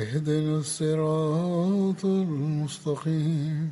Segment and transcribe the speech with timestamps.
[0.00, 3.66] اهدنا الصراط المستقيم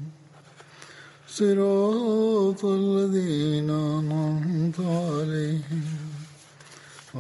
[1.41, 5.86] صراط الذين أنعمت عليهم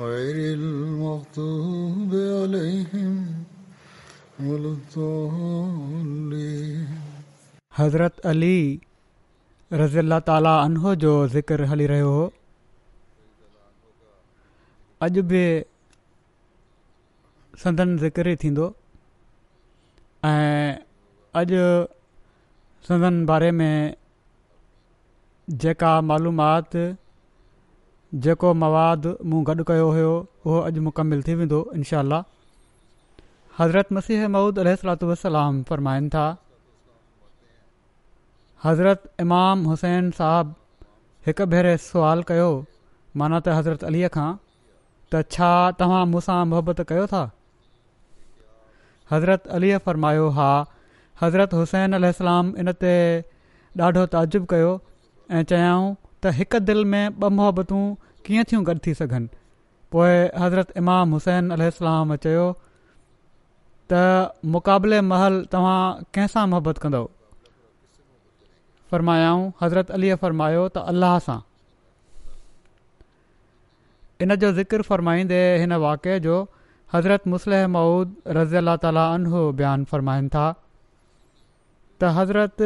[0.04, 3.12] غير المغضوب عليهم
[4.48, 6.88] ولا الضالين
[7.78, 8.60] حضرت علي
[9.82, 12.24] رضي الله تعالى عنه جو ذكر हली रहियो हो
[15.06, 15.42] अॼु बि
[17.62, 18.38] संदन ज़िक्र ई
[20.28, 20.72] ऐं
[21.40, 21.64] अॼु
[22.88, 23.94] संदनि बारे में
[25.62, 26.76] जेका मालूमात
[28.26, 30.10] जेको मवादु मूं गॾु कयो हुयो
[30.46, 32.22] उहो अॼु मुकमिल थी वेंदो इनशा
[33.58, 34.74] हज़रत मसीह महूद अल
[35.12, 36.26] वसलाम फ़रमाइनि था
[38.64, 40.54] हज़रत इमाम हुसैन साहबु
[41.26, 42.50] हिकु भेरे सुवाल कयो
[43.22, 44.30] माना त हज़रत अलीअ खां
[45.12, 47.26] त छा तव्हां मूंसां मुहबत कयो था
[49.12, 50.50] हज़रत अली फ़र्मायो हा
[51.22, 52.04] हज़रत हुसैन अल
[52.64, 52.94] इन ते
[53.80, 54.70] ॾाढो ताजुब कयो
[55.30, 55.90] ऐं चयाऊं
[56.22, 57.82] त हिकु दिलि में ॿ मोहबतूं
[58.28, 59.28] कीअं थियूं गॾु थी सघनि
[59.94, 62.46] पोइ हज़रत इमाम हुसैन अल चयो
[63.92, 64.00] त
[64.56, 65.78] मुक़ाबले महल तव्हां
[66.18, 67.04] कंहिंसां मुहबत कंदो
[68.90, 71.38] फ़रमायाऊं हज़रत अलीअ फ़रमायो त अल्लाह सां
[74.26, 76.36] इन जो ज़िक्र फ़रमाईंदे हिन वाक़े जो
[76.94, 80.44] हज़रत मुसलह माउद रज़ा ताला अनो बयानु फ़रमाइनि था
[82.00, 82.62] त हज़रत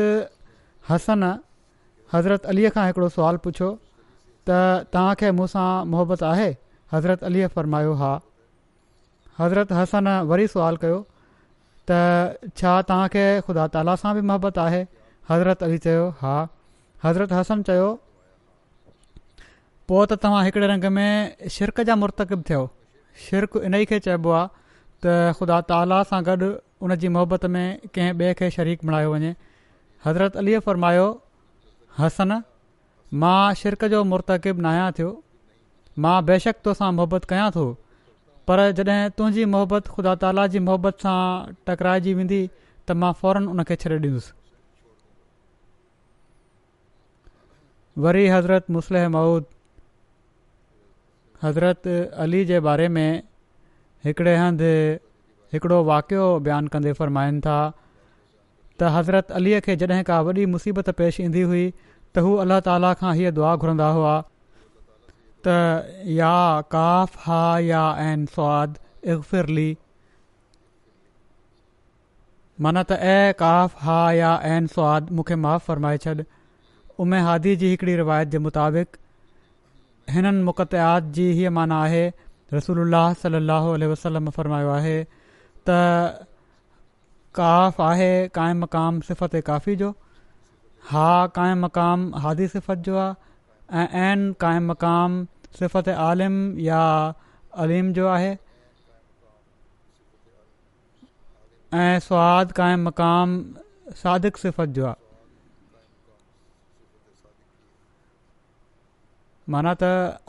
[0.91, 1.25] हसन
[2.15, 3.69] हज़रत अलीअ खां हिकिड़ो सुवालु पुछियो
[4.49, 4.59] त
[4.97, 6.49] तव्हांखे मूंसां मुहिबत आहे
[6.95, 8.13] हज़रत अलीअ फ़रमायो हा
[9.39, 10.99] हज़रत हसन वरी सुवाल कयो
[11.91, 14.83] त छा तव्हांखे ख़ुदा ताला सां बि मोहबत आहे
[15.33, 16.37] हज़रत अली चयो हा
[17.07, 17.89] हज़रत हसन चयो
[19.89, 21.11] पोइ त तव्हां हिकिड़े रंग में
[21.59, 22.63] शिरक जा मुर्तकिब थियो
[23.23, 24.49] शिरकु इन्हीअ खे चइबो आहे
[25.05, 26.49] त ख़ुदा ताला सां गॾु
[26.87, 27.67] उन जी मोहबत में
[27.97, 29.31] कंहिं ॿिए खे शरीक मल्हायो वञे
[30.07, 31.07] हज़रत अलीअ फरमायो
[31.99, 32.37] हसन
[33.25, 35.11] मां शिरक जो मुर्तकिब न आहियां थियो
[36.07, 37.67] मां बेशक तोसां मुहबत कयां थो
[38.51, 41.19] पर जॾहिं तुंहिंजी मोहबत ख़ुदा ताला जी मोहबत सां
[41.71, 44.33] टकराइजी वेंदी त मां फौरन उन खे छॾे ॾींदुसि
[48.07, 49.45] वरी हज़रत मुस्लह माउद
[51.43, 51.87] हज़रत
[52.25, 53.23] अली जे बारे में
[54.05, 54.73] हिकिड़े हंधि
[55.53, 57.59] हिकिड़ो वाक़ियो बयानु कंदे फ़रमाइनि था
[58.79, 61.65] त हज़रत अलीअ खे जॾहिं का वॾी मुसीबत पेश ईंदी हुई
[62.15, 64.15] त हू अलाह ताला खां हीअ दुआ घुरंदा हुआ
[65.47, 65.55] त
[66.19, 66.33] या
[66.77, 67.83] काफ़ हा या
[68.35, 68.79] स्वाद
[69.15, 69.69] इगफ़िरली
[72.65, 76.15] माना त ऐ काफ़ हा या ऐ स्वाद ऐन सखे माफ़ु फ़रमाए छॾ
[77.07, 78.97] उमे हादी जी हिकिड़ी रिवायत जे मुताबिक़
[80.11, 82.07] हिननि मुखतियात जी हीअ माना आहे
[82.55, 85.03] رسول अल वसलम फरमायो आहे
[85.69, 85.79] त
[87.35, 89.91] काफ़ आहे क़ाइ کاف सिफ़त काफ़ी जो
[90.91, 93.15] हा क़ाइ جو हादी सिफ़त जो आहे
[93.83, 95.25] ऐं ऐन क़ाइ मक़ामु
[95.59, 96.85] सिफ़त आलिम या
[97.65, 98.35] अलीम जो आहे
[101.75, 105.04] ऐं सवादु क़ाइम मक़ामु सादिक सिफ़त जो आहे
[109.53, 109.85] माना त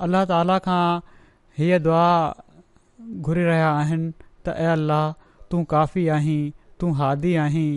[0.06, 0.83] अल्लाह ताला खां
[1.59, 2.07] हीअ दुआ
[3.27, 4.09] घुरी रहिया आहिनि
[4.47, 5.03] त ऐं अल्लाह
[5.51, 6.39] तूं काफ़ी आहीं
[6.79, 7.67] तूं हादी आहीं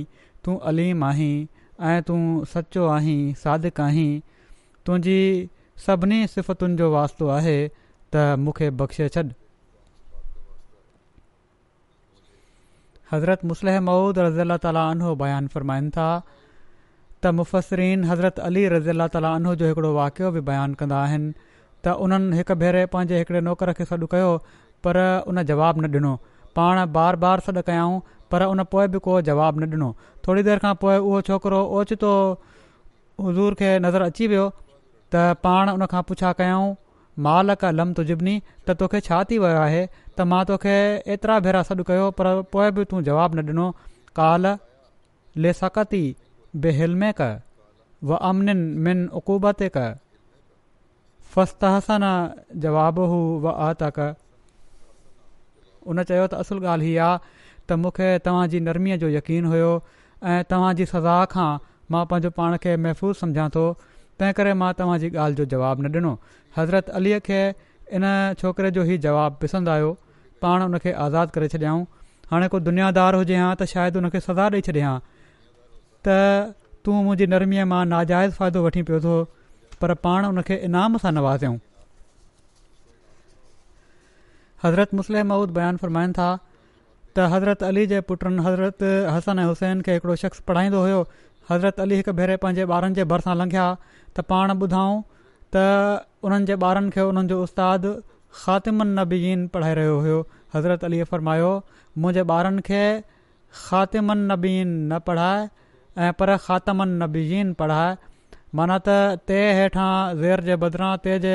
[0.44, 1.34] तूं अलीम आहीं
[1.90, 2.20] ऐं तूं
[2.54, 4.10] सचो आहीं सादिक आहीं
[4.86, 5.18] तुंहिंजी
[5.86, 9.22] सभिनी सिफ़तुनि जो वास्तो आहे त मूंखे बख़्शे छॾ
[13.12, 16.08] हज़रत मुसलम महूद रज़ी अला ताला उन्हनि बयानु फ़रमाइनि था
[17.24, 21.32] त मुफ़सरीन हज़रत अली रज़ी अला तालीनो जो हिकिड़ो वाक़ियो बि बयानु कंदा आहिनि
[21.84, 24.30] त उन्हनि हिकु भेरे पंहिंजे हिकड़े नौकर खे सॾु कयो
[24.86, 24.98] पर
[25.30, 26.12] उन जवाबु न ॾिनो
[26.58, 28.00] पाण बार बार सॾु कयऊं
[28.30, 29.88] पर उन पोइ बि को जवाबु न ॾिनो
[30.28, 32.12] थोरी देरि खां पोइ उहो छोकिरो ओचितो
[33.26, 34.46] हज़ूर खे नज़र अची वियो
[35.14, 36.70] त पाण उन खां पुछा कयूं
[37.28, 38.34] माल का लम तुज़िबनी
[38.68, 40.76] त तोखे छा थी वियो आहे त मां तोखे
[41.18, 43.68] एतिरा भेरा सॾु कयो पर पोइ बि तूं जवाबु न ॾिनो
[44.22, 44.50] काल
[46.56, 47.40] बेहल में कर
[48.04, 49.96] व अमननि मिन अक़ूबा ते कर
[51.34, 54.14] फ़स्तह सां न जवाब हू व आ त कर
[55.86, 57.18] उन चयो त असुलु ॻाल्हि हीअ आहे
[57.68, 59.72] त मूंखे तव्हां जी नरमीअ जो यकीन हुयो
[60.32, 61.50] ऐं सज़ा खां
[61.90, 63.66] मां पंहिंजो पाण खे महफ़ूज़ सम्झां थो
[64.18, 65.10] तंहिं करे
[65.40, 66.16] जो जवाबु न ॾिनो
[66.56, 67.40] हज़रत अलीअ खे
[68.00, 68.04] इन
[68.40, 69.92] छोकिरे जो ई जवाबु पसंदि आहियो
[70.42, 74.98] पाण उनखे आज़ादु करे दुनियादार हुजे हां
[76.06, 76.54] त
[76.86, 79.14] तूं मुंहिंजी नरमीअ मां नाजाइज़ फ़ाइदो वठी पियो थो
[79.82, 81.58] पर पाण उनखे इनाम सां नवाज़ियूं
[84.64, 88.86] हज़रत मुस्लिम महूद बयानु फ़रमाईनि था त हज़रत अली जे पुटनि हज़रत
[89.16, 91.02] हसन ऐं हुसैन खे हिकिड़ो शख़्स पढ़ाईंदो हुयो
[91.50, 94.98] हज़रत अली हिकु भेरे पंहिंजे ॿारनि जे भर सां लंघिया त पाण ॿुधऊं
[95.56, 95.68] त
[96.30, 97.92] उन्हनि जे ॿारनि खे उन्हनि जो उस्तादु
[98.46, 100.18] ख़ातिमन नबीन पढ़ाए रहियो हुयो
[100.56, 101.52] हज़रत अलीअ फ़रमायो
[102.02, 102.82] मुंहिंजे ॿारनि खे
[103.66, 105.46] ख़ातिमन नबीन न पढ़ाए
[106.06, 107.96] ऐं पर ख़ातमन नबीज़न पढ़ाए
[108.58, 108.88] माना त
[109.30, 111.32] ते हेठां ज़ेर जे बदिरां ते जे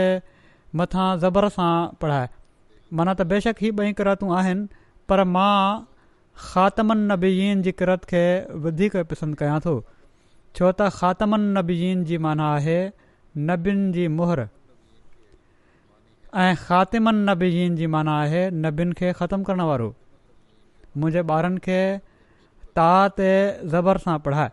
[0.81, 1.71] मथां ज़बर सां
[2.03, 2.27] पढ़ाए
[2.99, 4.67] माना त बेशक ही ॿई किरतूं आहिनि
[5.11, 5.55] पर मां
[6.45, 8.21] ख़ातमन नबीज़न जी किरत खे
[8.67, 12.77] वधीक पसंदि कयां थो छो त ख़ातमन नबीजीन जी माना आहे
[13.51, 14.43] नबियुनि जी मुहर
[16.45, 19.91] ऐं ख़ातिमन नबीजीन जी माना आहे नबियुनि खे ख़तमु करणु वारो
[20.97, 21.79] मुंहिंजे ॿारनि
[22.77, 23.27] ता ते
[23.73, 24.51] ज़बर सां पढ़ाए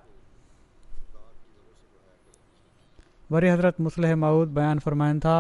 [3.35, 5.35] वरी हज़रत मुसल माउद बयानु फ़रमाइनि था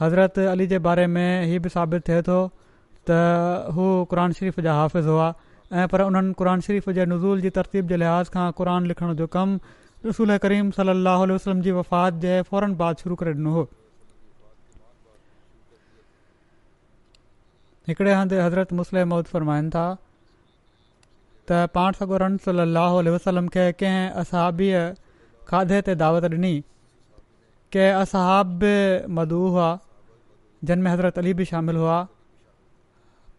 [0.00, 2.38] हज़रत अली जे बारे में हीअ बि साबित थिए थो
[3.10, 5.32] त हू क़र शरीफ़ जा हाफ़िज़ हुआ
[5.82, 9.26] ऐं पर उन्हनि क़ुन शरीफ़ जे नज़ूल जी तरतीब जे लिहाज़ खां क़ुर लिखण जो
[9.38, 9.58] कमु
[10.06, 13.68] रसूल करीम सली अलसलम जी वफ़ात जे फौरन बाद शुरू करे ॾिनो हो
[17.88, 19.86] हिकिड़े हंधि हज़रत मुसल माउद फ़रमाइनि था
[21.48, 24.80] त पाण सॻो रनसली अलाहु वसलम खे कंहिं असहाबीअ
[25.50, 26.54] खाधे ते दावत ॾिनी
[27.74, 28.72] के असहाब बि
[29.18, 29.68] मदू हुआ
[30.70, 31.98] जिन में हज़रत अली बि शामिलु हुआ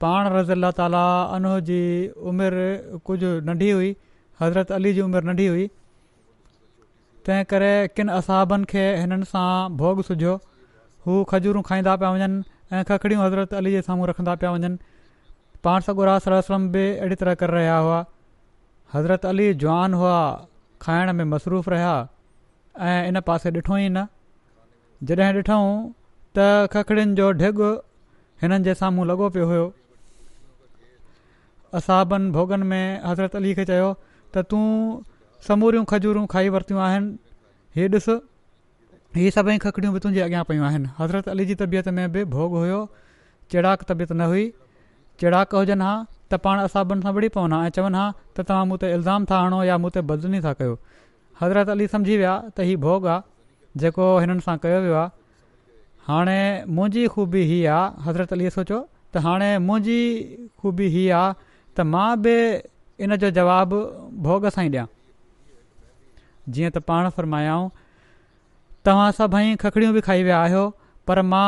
[0.04, 1.04] पाण रज़ल्ला ताली
[1.38, 1.80] अनोह जी
[2.32, 2.68] उमिरि
[3.10, 3.92] कुझु नंढी हुई
[4.42, 5.68] हज़रत अली जी उमिरि नंढी हुई
[7.28, 9.48] तंहिं करे किनि असहाबनि खे हिननि सां
[9.82, 10.36] भोॻु सिझियो
[11.08, 12.44] हू खजूरूं खाईंदा पिया वञनि
[12.74, 14.78] ऐं खखड़ियूं हज़रत अली जे साम्हूं रखंदा पिया वञनि
[15.68, 17.96] पाण सॻु रासम बि अहिड़ी तरह करे रहिया हुआ
[18.94, 20.12] हज़रत अली जवान हुआ
[20.84, 21.90] खाइण में मसरूफ रहिया
[22.92, 24.04] ऐं इन पासे ॾिठो ई न
[25.10, 25.66] जॾहिं ॾिठूं
[26.38, 27.60] त खखड़ियुनि जो ढिग
[28.44, 29.66] हिननि जे साम्हूं लॻो पियो हुयो
[31.80, 34.64] असाबनि भोगनि में हज़रत अली खे चयो त तूं
[35.50, 40.94] समूरियूं खजूरूं खाई वरितियूं आहिनि हीउ ॾिस इहे सभई खखड़ियूं बि तुंहिंजे अॻियां पियूं आहिनि
[41.02, 42.80] हज़रत अली जी तबियत में बि भोग हुयो
[43.50, 44.48] चिड़ाक तबियत न हुई
[45.22, 45.94] चिड़ाक हुजनि हा
[46.32, 48.06] त पाण असां ॿिनि सां विड़ी पवनि हां ऐं चवनि हा
[48.38, 50.02] त तव्हां मूं ते इल्ज़ाम था हणो या मूं ते
[50.48, 50.74] था कयो
[51.42, 55.10] हज़रत अली सम्झी विया त हीउ भोग आहे जेको हिननि सां कयो वियो आहे
[56.10, 56.38] हाणे
[56.76, 58.80] मुंहिंजी ख़ूबी हीअ आहे हज़रत अली सोचियो
[59.16, 59.98] त हाणे मुंहिंजी
[60.62, 61.34] ख़ूबी हीअ आहे
[61.80, 62.36] त मां बि
[63.08, 63.82] इन जो जवाबु
[64.30, 64.86] भोग सां ई ॾियां
[66.54, 67.70] जीअं त पाण फरमायाऊं
[68.88, 70.66] तव्हां सभई खखड़ियूं बि खाई विया आहियो
[71.10, 71.48] पर मां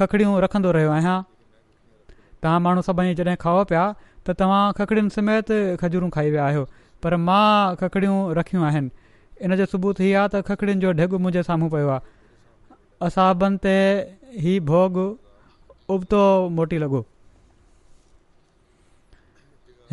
[0.00, 1.16] खखड़ियूं रखंदो रहियो आहियां
[2.42, 3.84] तव्हां माण्हू सभई जॾहिं खाओ पिया
[4.26, 5.48] त तव्हां खखड़ियुनि समेत
[5.80, 6.62] खजूरूं खाई विया आहियो
[7.04, 8.90] पर मां खखड़ियूं रखियूं आहिनि
[9.44, 12.00] इन जो सबूत इहा आहे त खखड़ियुनि जो ढिघ मुंहिंजे साम्हूं पियो आहे
[13.08, 13.76] असाबनि ते
[14.40, 14.98] ई भोग
[15.96, 16.20] उबतो
[16.56, 17.02] मोटी लॻो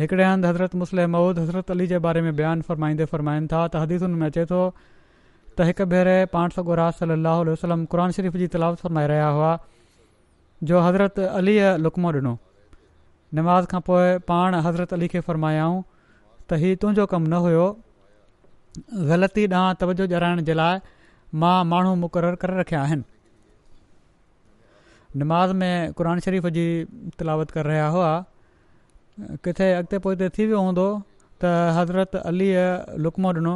[0.00, 3.82] हिकिड़े हंधि हज़रत मुस्लिम महूद हज़रत अली जे बारे में बयानु फ़रमाईंदे फ़रमाइनि था त
[3.84, 4.60] हदीसुनि में अचे थो
[5.58, 9.50] त हिकु भेरे पाण सगोरा सली अलाह वसलम क़ुर शरीफ़ जी तलावत फरमाए रहिया हुआ
[10.66, 12.32] जो हज़रत अलीअ लुकमो ॾिनो
[13.38, 17.66] नमाज़ खां पोइ पाण हज़रत अली खे फ़रमायाऊं त हीउ तुंहिंजो कमु न हुयो
[19.10, 20.80] ग़लती ॾांहुं तवजो जराइण जे लाइ
[21.42, 23.02] मां माण्हू मुक़ररु करे रखिया आहिनि
[25.22, 26.64] नमाज़ में क़र शरीफ़ जी
[27.18, 28.10] तिलावत करे रहिया हुआ
[29.44, 30.86] किथे अॻिते पोइ थी वियो हूंदो
[31.44, 32.64] त हज़रत अलीअ
[33.06, 33.52] लुकमो ॾिनो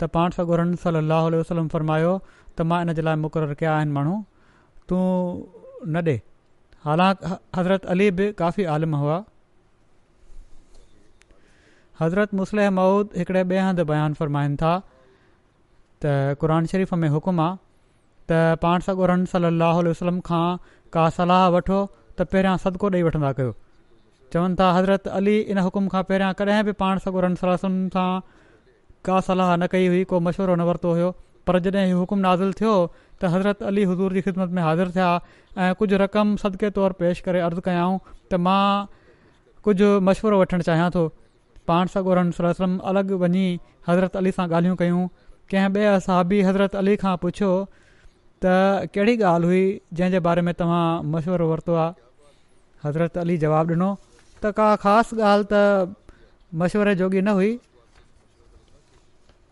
[0.00, 4.16] त पाण सगोरन रन सलाहु वसलम फरमायो त मां इनजे लाइ मुक़ररु कया आहिनि माण्हू
[4.92, 6.16] तूं न ॾे
[6.84, 9.22] हालांकि हज़रत अली बि काफ़ी आलिम हुआ
[12.00, 14.72] हज़रत मुसलह माउद हिकिड़े ॿिए हंधि बयानु फ़रमाइनि था
[16.04, 17.56] त क़ुर शरीफ़ में हुकुम आहे
[18.30, 20.44] त पाण सॻोरम सलाहु उल्हम खां
[20.96, 21.78] का सलाहु वठो
[22.18, 23.54] त पहिरियां सदको ॾेई वठंदा कयो
[24.34, 28.10] चवनि था हज़रत अली इन हुकुम खां पहिरियां कॾहिं बि पाण सॻोरमसल वसलम सां
[29.10, 31.10] का सलाहु न कई हुई को मशविरो न वरितो हुयो
[31.48, 32.74] पर जॾहिं हुकुमु नाज़िलु थियो
[33.20, 35.08] त हज़रत अली हज़ूर जी ख़िदमत में हाज़िर थिया
[35.66, 38.86] ऐं कुझु रक़म सदके तौरु पेश करे अर्ज़ु कयऊं त मां
[39.68, 41.02] कुझु मशवरो वठणु चाहियां थो
[41.70, 42.14] पाण सां गॾु
[42.90, 43.46] अलॻि वञी
[43.88, 45.06] हज़रत अली सां ॻाल्हियूं कयूं
[45.52, 47.50] कंहिं ॿिए असाबी हज़रत अली खां पुछियो
[48.44, 48.58] त
[48.96, 49.62] कहिड़ी ॻाल्हि हुई
[50.00, 51.94] जंहिंजे बारे में तव्हां मशिवरो वरितो आहे
[52.84, 53.90] हज़रत अली जवाबु ॾिनो
[54.44, 55.96] त का ख़ासि ॻाल्हि त
[56.64, 57.54] मशवरे जोॻी न हुई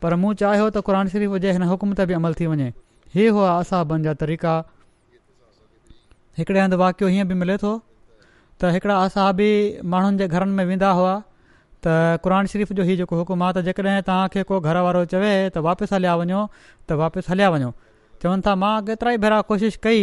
[0.02, 2.70] पर मूं चाहियो त क़रन शरीफ़ जे हिन हुकुम ते बि अमल थी वञे
[3.14, 4.52] हीअ हुआ असहाबनि जा तरीक़ा
[6.38, 7.72] हिकिड़े हंधि वाकियो हीअं बि मिले थो
[8.60, 9.50] त हिकिड़ा असहाबी
[9.92, 11.12] माण्हुनि जे घरनि में वेंदा हुआ
[11.86, 15.32] त क़रान शरीफ़ जो ई जेको हुकुम आहे त जेकॾहिं तव्हांखे को घर वारो चवे
[15.54, 16.40] त वापसि हलिया वञो
[16.88, 17.70] त वापसि हलिया वञो
[18.22, 20.00] चवनि था मां केतिराई भेरा कोशिश कई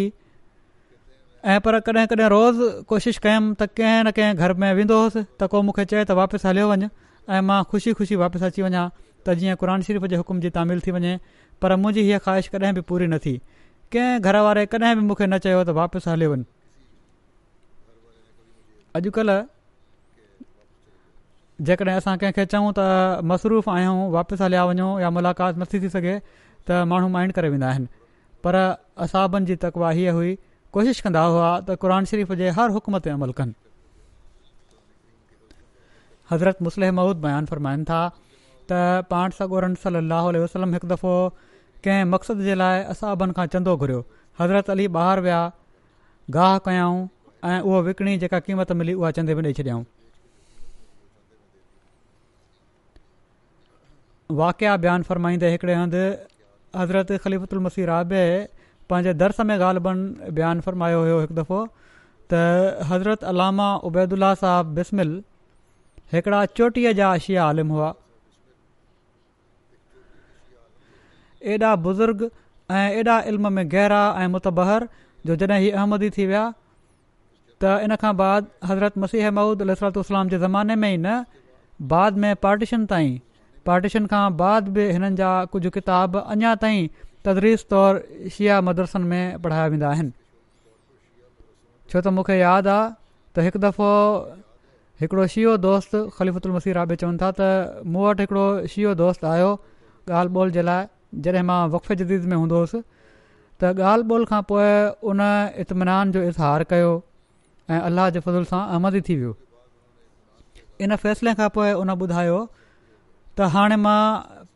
[1.53, 2.57] ऐं पर कॾहिं कॾहिं रोज़
[2.93, 6.19] कोशिशि कयमि त कंहिं न कंहिं घर में वेंदो हुअसि त को मूंखे चए त
[6.23, 6.89] वापसि हलियो वञु
[7.35, 8.83] ऐं मां ख़ुशी ख़ुशी वापसि अची वञा
[9.25, 11.15] त जीअं क़ुन शरीफ़ जे हुकुम जी तामिल थी वञे
[11.63, 13.33] पर मुंहिंजी हीअ ख़्वाहिश कॾहिं बि पूरी न थी
[13.91, 16.43] कंहिं घर वारे कॾहिं बि मूंखे न चयो त वापसि हलियो वञु
[18.95, 19.45] अॼुकल्ह
[21.69, 22.85] जेकॾहिं असां कंहिंखे चऊं त
[23.31, 26.15] मसरूफ़ आहियूं वापसि हलिया वञूं या मुलाक़ात नथी थी सघे
[26.67, 27.87] त माण्हू माइंड करे वेंदा आहिनि
[28.43, 28.55] पर
[29.07, 30.31] असाबनि जी तकवा हीअ हुई
[30.75, 33.53] कोशिशि कंदा हुआ त क़रनि शरीफ़ जे हर हुकम ते अमल कनि
[36.31, 38.01] हज़रत मुसलिह महुूद बयानु फरमाइनि था
[38.71, 41.13] त पाठ सागोर सली वसलम हिकु दफ़ो
[41.85, 43.99] कंहिं मक़सद जे लाइ असाबनि खां चंदो घुरियो
[44.39, 45.39] हज़रत अली ॿाहिरि विया
[46.35, 46.97] गाह कयऊं
[47.51, 49.83] ऐं उहो विकिणी जेका क़ीमत मिली उहा चंदे में ॾेई छॾियाऊं
[54.41, 56.03] वाक़िया बयानु फ़रमाईंदे हिकिड़े हंधि
[56.81, 58.03] हज़रत ख़लीफ़ती राह
[58.89, 61.61] पंहिंजे दर्स में ॻाल्हि ॿि बयानु फ़रमायो हुयो हिकु दफ़ो
[62.33, 65.17] त हज़रत अलामा उबैदुल्ला साहब बिस्मिल
[66.13, 67.87] हिकिड़ा चोटीअ जा आशिया आलिम हुआ
[71.47, 72.29] एॾा बुज़ुर्ग
[72.71, 74.87] ऐं एॾा इल्म में गहरा ऐं मुतबहर
[75.25, 76.43] जो जॾहिं हीअ अहमदी थी विया
[77.61, 81.23] त इन खां बाद हज़रत मसीह अहमूद अलसलाम जे ज़माने में ई न
[81.93, 83.17] बाद में पार्टीशन ताईं
[83.65, 86.87] पार्टीशन खां बाद बि हिननि जा कुझु किताब अञा ताईं
[87.25, 90.11] तदरीस तौरु शिया मदरसनि में पढ़ाया वेंदा आहिनि
[91.91, 93.89] छो त मूंखे यादि आहे त हिकु दफ़ो
[95.01, 99.51] हिकिड़ो शिव दोस्त ख़लीफ़ुल मसीह राबे चवनि था त मूं वटि हिकिड़ो शिव दोस्त आयो
[100.21, 104.41] ॻाल्हि ॿोल जे लाइ जॾहिं मां वक़फ़े जदीद में हूंदो हुउसि त ॻाल्हि ॿोल खां
[104.51, 104.73] पोइ
[105.11, 105.21] उन
[105.63, 106.91] इतमिनान जो इज़हार कयो
[107.69, 109.35] ऐं अलाह जे फज़ल सां थी वियो
[110.87, 112.37] इन फ़ैसिले खां पोइ उन ॿुधायो
[113.37, 114.03] त हाणे मां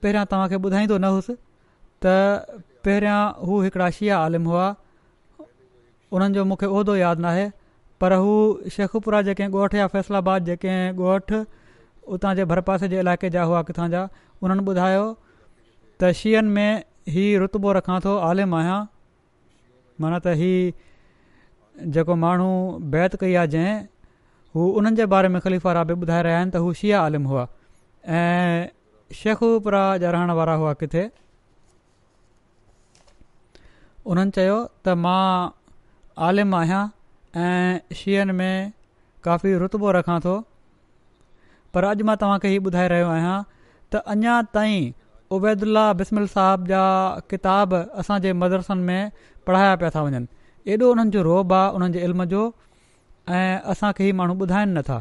[0.03, 3.19] पहिरियां तव्हांखे ॿुधाईंदो न हुउसि त पहिरियां
[3.50, 4.65] हू हिकिड़ा शिया आलिम हुआ
[6.17, 7.48] उन्हनि जो मूंखे उहिदो यादि नाहे
[8.01, 8.31] पर हू
[8.77, 11.43] शेखपुरा जेके ॻोठु या फैसलाबाद जेके ॻोठु
[12.17, 14.07] उतां जे भरपासे जे इलाइक़े जा हुआ किथां जा
[14.43, 15.05] उन्हनि ॿुधायो
[16.03, 16.72] त में
[17.13, 18.77] हीउ रुतबो रखां थो आलिम आहियां
[20.03, 20.51] माना त ही
[21.98, 22.50] जेको माण्हू
[22.95, 23.74] बैत कई आहे जंहिं
[24.57, 27.45] हू उन्हनि जे बारे में ख़लीफ़ा रा ॿुधाए रहिया आहिनि त हू शिआ हुआ
[28.22, 31.05] ऐं शेखूपुरा जा रहण वारा हुआ किथे
[34.13, 35.22] उन्हनि चयो त मां
[36.31, 36.83] आलिमु आहियां
[37.45, 38.74] ऐं में
[39.29, 40.36] काफ़ी रुतबो रखां थो
[41.75, 43.39] पर अॼु मां तव्हांखे हीउ ॿुधाए रहियो आहियां
[43.95, 44.69] त
[45.36, 46.80] उबैदुल्ला बिस्मिल साहब जा
[47.34, 49.12] किताब असांजे मदरसनि में
[49.50, 50.28] पढ़ाया पिया था वञनि
[50.75, 52.44] एॾो उन्हनि जो रोब आहे उन्हनि जे इल्म जो
[53.38, 55.00] ऐं असांखे ई माण्हू ॿुधाइनि नथा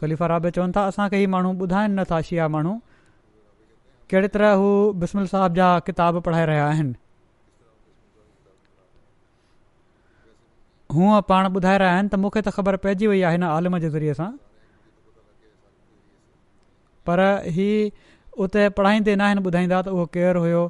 [0.00, 2.72] ख़लीफ़ा राबे चवनि था असांखे हीअ माण्हू ॿुधाइनि नथा शिया माण्हू
[4.10, 4.68] कहिड़े तरह हू
[5.04, 6.94] बिस्मिल साहब जा किताब पढ़ाए रहिया आहिनि
[10.96, 13.90] हूअं पाण ॿुधाए रहिया आहिनि त मूंखे त ख़बर पइजी वई आहे हिन आलम जे
[13.98, 14.30] ज़रिए सां
[17.08, 17.70] पर इहे
[18.44, 20.62] उते पढ़ाईंदे न आहिनि ॿुधाईंदा त उहो केरु हुयो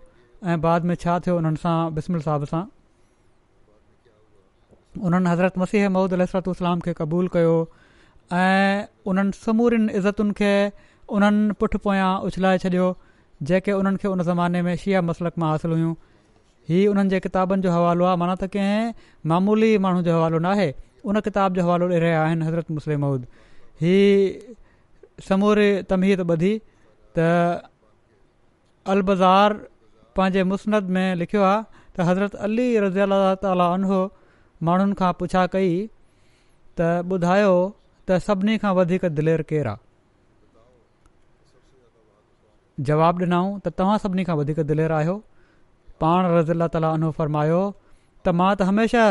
[0.50, 2.60] ऐं बाद में छा थियो उन्हनि सां बिमिल साहब सां
[5.06, 7.56] उन्हनि हज़रत मसीह महूद अलसरत इस्लाम खे क़बूल कयो
[8.32, 10.52] ऐं उन्हनि समूरनि इज़तुनि खे
[11.16, 12.86] उन्हनि पुठि पोयां उछलाए छॾियो
[13.50, 15.94] जेके उन्हनि खे उन ज़माने में शिया मसलक मां हासिलु हुयूं
[16.70, 20.70] हीअ उन्हनि जे किताबनि जो हवालो आहे माना त कंहिं मामूली माण्हू जो हवालो नाहे
[21.10, 23.26] उन किताब जो हवालो ॾेई रहिया आहिनि हज़रत मुस्लिम महूद
[23.82, 24.54] हीअ
[25.28, 26.54] समूरे तमीहत ॿधी
[27.18, 27.20] त
[28.94, 29.52] अलबज़ार
[30.16, 34.00] पंहिंजे मुसनद में लिखियो आहे त हज़रत अली रज़ी अला ताला उनो
[34.68, 35.70] माण्हुनि खां पुछा कई
[36.80, 37.54] त ॿुधायो
[38.08, 39.78] त सभिनी खां वधीक दिलेर केरु आहे
[42.90, 45.14] जवाबु ॾिनऊं त तव्हां सभिनी खां वधीक दिलेर आहियो
[46.04, 49.08] पाण रज़ी अला ताली अनो फरमायो त मां त हमेशह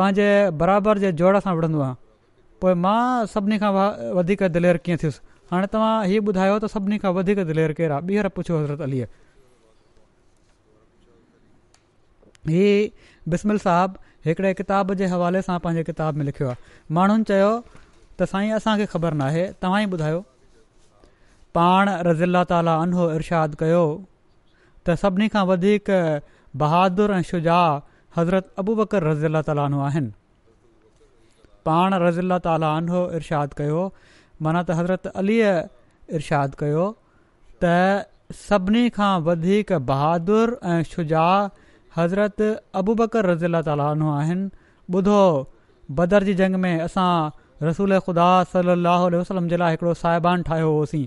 [0.00, 0.28] पंहिंजे
[0.62, 2.06] बराबरि जे जोड़ सां विढ़ंदो आहियां
[2.64, 2.98] पोइ मां
[3.36, 3.72] सभिनी खां
[4.20, 4.98] वधीक दिलेर कीअं
[5.50, 9.06] हाणे तव्हां हीअ ॿुधायो त सभिनी खां वधीक दिलेर केरु आहे ॿीहर पुछो हज़रत अलीअ
[12.48, 12.88] ही
[13.32, 17.48] बिस्मिल साहबु हिकिड़े किताब जे हवाले सां पंहिंजे किताब में लिखियो आहे माण्हुनि चयो
[18.20, 20.20] त साईं असांखे ख़बर नाहे तव्हां ई ॿुधायो
[21.60, 23.82] पाण रज़ीला ताला अनो इर्शाद कयो
[24.86, 27.58] त सभिनी खां वधीक ऐं शुजा
[28.16, 30.14] हज़रत अबूबकर रज़ीला ताला आनो आहिनि
[31.70, 33.80] पाण रज़ीला ताला अनो इरशाद कयो
[34.46, 35.52] माना त हज़रत अलीअ
[36.18, 36.84] इर्शादु कयो
[37.64, 37.72] त
[38.42, 41.26] सभिनी खां वधीक बहादुरु ऐं शुजा
[41.98, 42.42] हज़रत
[42.80, 44.50] अबूबकर रज़ीला तालि आहिनि
[44.98, 45.20] ॿुधो
[46.00, 47.08] बदर जी जंग में असां
[47.68, 51.02] रसूल ख़ुदा सलाहु वसलम जे लाइ हिकिड़ो साहिबान ठाहियो होसीं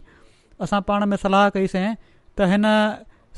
[0.67, 2.67] असां पाण में सलाह कईसीं त हिन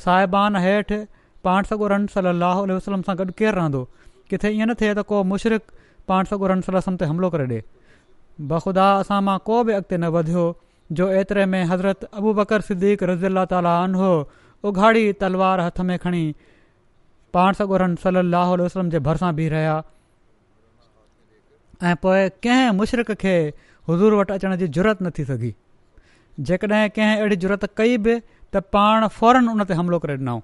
[0.05, 0.99] साहिबान हेठि
[1.47, 3.83] पाण सॻो रंग सलाहु उल्ह वलम सां गॾु केरु रहंदो
[4.31, 5.59] किथे ईअं न थिए त को मुशरि
[6.13, 7.61] पाण सलम ते हमिलो करे ॾिए
[8.41, 10.43] बख़ुदा असां मां को बि अॻिते न वधियो
[10.99, 14.11] जो एतिरे में हज़रत अबू बकर सिद्दीक़ु रज़ा ताली अनो
[14.69, 16.23] उघाड़ी तलवार हथ में खणी
[17.33, 19.75] पाण सॻोरनि सली अलाह वसलम जे भरिसां बीह रहिया
[21.91, 23.35] ऐं पोइ कंहिं मुशरिक़ खे
[23.89, 25.53] हज़ूर वटि अचण जी ज़रूरत न थी सघी
[26.49, 28.19] जेकॾहिं कंहिं अहिड़ी ज़रूरत कई बि
[28.53, 30.39] त पाण फौरन उन ते हमिलो करे ॾिनऊं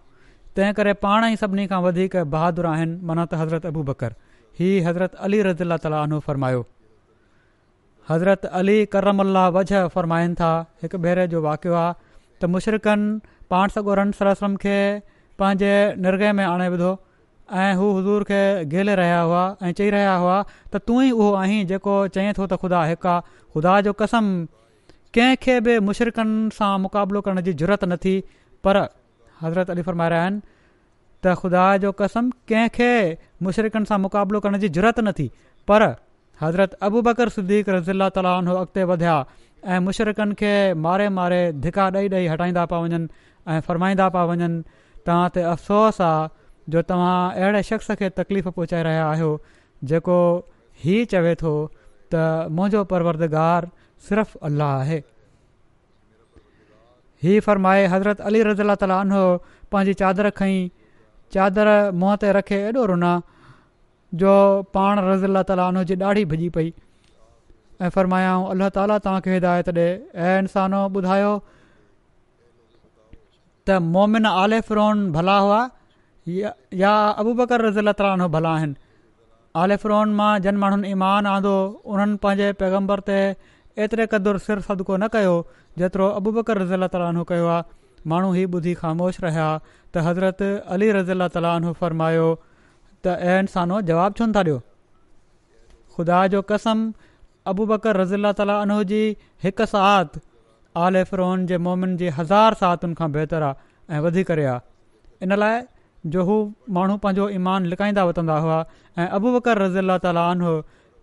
[0.56, 4.16] तंहिं करे पाण ई सभिनी खां वधीक आहिनि माना त हज़रत अबू बकर
[4.60, 6.66] ही हज़रत अली रज़ी अला ताली आनो फरमायो
[8.12, 10.52] हज़रत अली कर्रम अलाह वजह फ़रमाइनि था
[10.84, 11.94] हिकु भेरे जो वाक़ियो आहे
[12.44, 13.18] त मुशरक़नि
[13.54, 14.78] पाण सगोरन रन सर सम खे
[15.42, 15.74] पंहिंजे
[16.06, 16.90] निर्गह में आणे विधो
[17.64, 18.40] ऐं हू हज़ूर खे
[18.74, 20.38] गेले रहिया हुआ ऐं चई रहिया हुआ
[20.72, 23.26] त तू ई उहो आहीं जेको चईं थो त ख़ुदा हिकु आहे
[23.56, 24.26] ख़ुदा जो कसम
[25.20, 28.16] कंहिंखे बि मुशरक़नि सां मुक़ाबिलो करण जी ज़रूरत थी
[28.64, 28.76] पर
[29.44, 30.42] हज़रत अली फ़रमा रहिया आहिनि
[31.24, 32.92] त ख़ुदा जो कसम कंहिंखे
[33.50, 35.30] मुशरक़नि सां मुक़ाबिलो करण जी ज़रूरत थी
[35.74, 35.84] पर
[36.42, 39.16] हज़रत अबू बकर सदीक रज़ीला तालीनो अॻिते वधिया
[39.76, 40.52] ऐं मुशरकनि खे
[40.86, 43.08] मारे मारे धिका ॾेई ॾेई हटाईंदा पिया वञनि
[43.56, 44.64] ऐं फ़रमाईंदा पिया वञनि
[45.10, 46.30] तव्हां ते अफ़सोसु आहे
[46.76, 49.32] जो तव्हां अहिड़े शख़्स खे तकलीफ़ पहुचाए रहिया आहियो
[49.92, 50.20] जेको
[50.86, 51.52] हीउ चवे थो
[52.14, 53.72] त मुंहिंजो परवरदगारु
[54.10, 55.00] सिर्फ़ु अलाह आहे
[57.26, 59.24] ही फ़रमाए हज़रत अली रज़ीला ताला आनो
[59.76, 60.70] पंहिंजी चादरु खईं
[61.38, 63.12] चादरु मुंहं ते रखे एॾो रुना
[64.16, 64.32] जो
[64.74, 66.70] पाण रज़ीला ताला जी ॾाढी भिॼी पई
[67.82, 71.34] ऐं फ़रमायाऊं अलाह ताली तव्हांखे हिदायत ॾिए ऐं इंसानो ॿुधायो
[73.68, 75.62] त मोमिन आले फिरोन भला हुआ
[76.28, 76.92] या या
[77.22, 78.74] अबु बकर रज़ीला तलाहन भला आहिनि
[79.62, 81.54] आले फिरोन मां जन माण्हुनि ईमान आंदो
[81.86, 83.20] उन्हनि पंहिंजे पैगम्बर ते
[83.86, 85.34] एतिरे क़दुरु सिर सदको न कयो
[85.84, 87.64] जेतिरो अबू बकर रज़ीला तालानो कयो आहे
[88.14, 90.42] माण्हू हीउ ॿुधी ख़ामोश रहिया त हज़रत
[90.78, 92.28] अली रज़ीला ताली फरमायो
[93.06, 94.60] त ऐं इंसानो जवाबु छो न था ॾियो
[95.96, 96.80] ख़ुदा जो कसम
[97.52, 99.02] अबु बकरी ताली आनो जी
[99.44, 99.68] हिकु
[100.86, 104.48] आल फिरोन जे मोमिन जी हज़ार सातुनि खां बहितरु आहे ऐं वधीक रे
[105.28, 105.56] इन लाइ
[106.16, 106.36] जो हू
[106.78, 108.60] माण्हू पंहिंजो ईमान लिकाईंदा वरितंदा हुआ
[109.00, 110.54] ऐं अबू बकर रज़ी अला ताली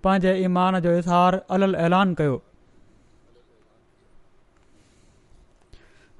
[0.06, 2.36] पंहिंजे ईमान जो इज़हार अलल ऐलान कयो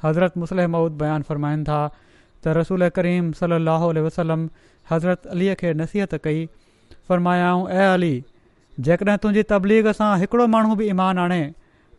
[0.05, 4.49] हज़रत मुसलह मऊद बयानु फरमाइनि था त रसूल करीम सलाहु वसलम
[4.91, 6.47] हज़रत अलीअ खे नसीहत कई
[7.09, 8.15] फरमायाऊं ऐं अली
[8.89, 11.43] जेकॾहिं तुंहिंजी तबलीग सां हिकिड़ो माण्हू बि ईमान आणे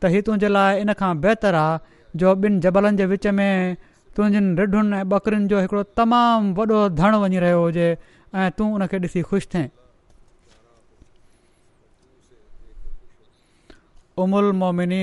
[0.03, 1.79] त हीउ तुंहिंजे लाइ इन खां बहितरु आहे
[2.21, 3.75] जो ॿिनि जबलनि जे विच में
[4.17, 8.97] तुंहिंज रिढुनि ऐं ॿकरियुनि जो हिकिड़ो तमामु वॾो धणु वञी रहियो हुजे ऐं तूं उनखे
[9.07, 9.65] ॾिसी ख़ुशि थिए
[14.25, 14.93] उमुल मोमिन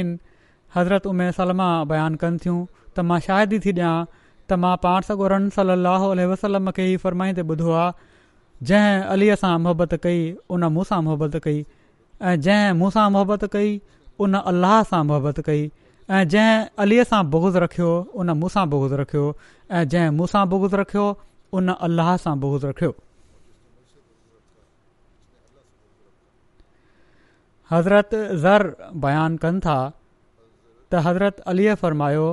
[0.77, 2.59] हज़रत उमे सलमा बयानु कनि थियूं
[2.97, 3.95] त मां शाहिदी थी ॾियां
[4.51, 9.95] त मां पाण सगुरन सली वसलम खे ई फ़रमाईंदे ॿुधो आहे जंहिं अलीअ सां मोहबत
[10.07, 10.21] कई
[10.57, 11.63] उन मूंसां मोहबत कई
[12.31, 13.73] ऐं जंहिं मूं सां मोहबत कई
[14.27, 15.65] उन अलाह सां मोहबत कई
[16.11, 17.89] ऐं जंहिं अलीअ सां बोगुज़ रखियो
[18.25, 19.25] उन मूंसां बोगुज़ रखियो
[19.71, 21.07] ऐं जंहिं मूंसां बुगुज़ रखियो
[21.61, 22.93] उन अलाह सां बोगुज़ रखियो
[27.73, 28.15] हज़रत
[28.47, 28.71] ज़र
[29.07, 29.77] बयानु कनि था
[30.93, 32.27] त हज़रत अलीअ फ़रमायो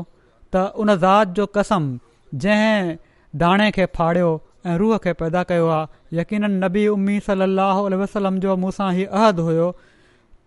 [0.55, 1.85] त उन ज़ात जो कसम
[2.43, 2.97] जंहिं
[3.43, 4.29] दाणे खे फाड़ियो
[4.69, 9.05] ऐं रूह खे पैदा कयो आहे यकीन नबी उम्मी सलाहु उल वसलम जो मूंसां ही
[9.19, 9.67] अहदु हुयो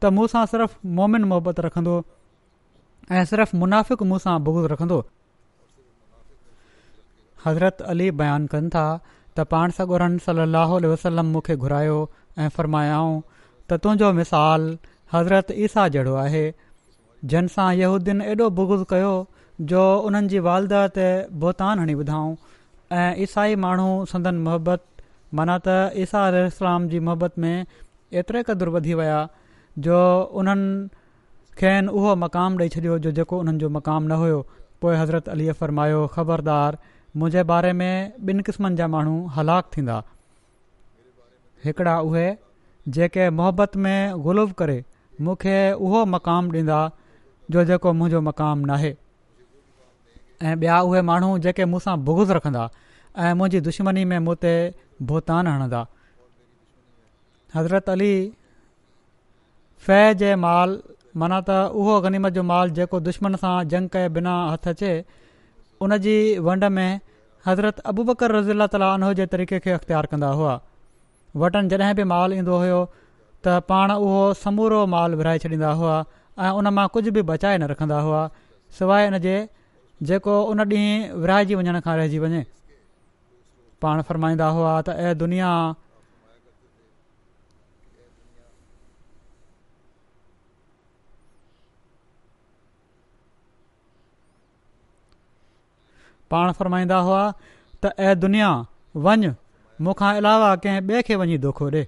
[0.03, 1.95] त मूंसां सिर्फ़ु मोमिन मुहबत रखंदो
[3.11, 5.01] ऐं सिर्फ़ु मुनाफ़िक मूंसां बुगुज़ रखंदो
[7.47, 8.85] हज़रत अली बयानु कनि था
[9.37, 11.99] त पाण सॻोरनि सलाहु वसलम मूंखे घुरायो
[12.45, 14.71] ऐं फ़र्मायाऊं त तुंहिंजो मिसाल
[15.17, 16.45] हज़रत ईसा जहिड़ो आहे
[17.33, 19.13] जंहिंसां यहूदीन एॾो बुगुज़ कयो
[19.63, 21.05] जो उन्हनि जी वालदा ते
[21.43, 22.35] बोतान हणी ॿुधाऊं
[23.01, 24.81] ऐं ईसाई माण्हू संदन मोहबत
[25.41, 27.67] माना त ईसा अलस्लाम जी मोहबत में
[28.23, 29.21] एतिरे क़दुरु वधी विया
[29.87, 30.01] जो
[30.43, 30.71] उन्हनि
[31.61, 34.41] खेनि उहो मक़ाम ॾेई छॾियो जो जेको उन्हनि जो मक़ाम न हुयो
[34.83, 36.79] पोइ हज़रत अलीअ फरमायो ख़बरदार
[37.17, 37.95] मुंहिंजे बारे में
[38.33, 40.01] ॿिनि क़िस्मनि जा माण्हू हलाक थींदा
[41.65, 42.27] हिकिड़ा उहे
[42.99, 44.79] जेके मोहबत में ग़ुलु करे
[45.29, 46.83] मूंखे उहो मक़ाम ॾींदा
[47.55, 48.95] जो जेको मुंहिंजो मक़ामु नाहे
[50.43, 52.69] ऐं ॿिया उहे माण्हू जेके मूंसां बुगुज़ रखंदा
[53.19, 54.53] ऐं मुंहिंजी दुश्मनी में मूं ते
[55.11, 55.83] भुतान हणंदा
[57.57, 58.13] हज़रत अली
[59.87, 60.77] फै जे माल
[61.23, 64.93] माना त उहो गनीमत जो माल जेको दुश्मन सां जंग बिना हथु अचे
[65.89, 66.17] उन जी
[66.49, 66.89] वंड में
[67.47, 70.57] हज़रत अबूबकर रज़ीला तालीन जे तरीक़े खे अख़्तियार कंदा हुआ
[71.43, 75.97] वटन जॾहिं बि माल ईंदो हुओ त पाण उहो समूरो माल विरिहाए छॾींदा हुआ
[76.47, 78.21] ऐं उन मां कुझु बि बचाए न रखंदा हुआ
[78.79, 79.35] सवाइ इन जे
[80.03, 82.45] जेको उन ॾींहुं विराइजी वञण खां रहिजी वञे
[83.83, 84.83] पाण फ़रमाईंदा हुआ
[85.15, 85.51] दुनिया
[96.31, 97.23] पाण फ़रमाईंदा हुआ
[97.85, 98.51] त ऐं दुनिया
[99.07, 99.31] वञ
[99.85, 101.87] मूंखां अलावा कंहिं ॿिए खे वञी दोखो ॾिए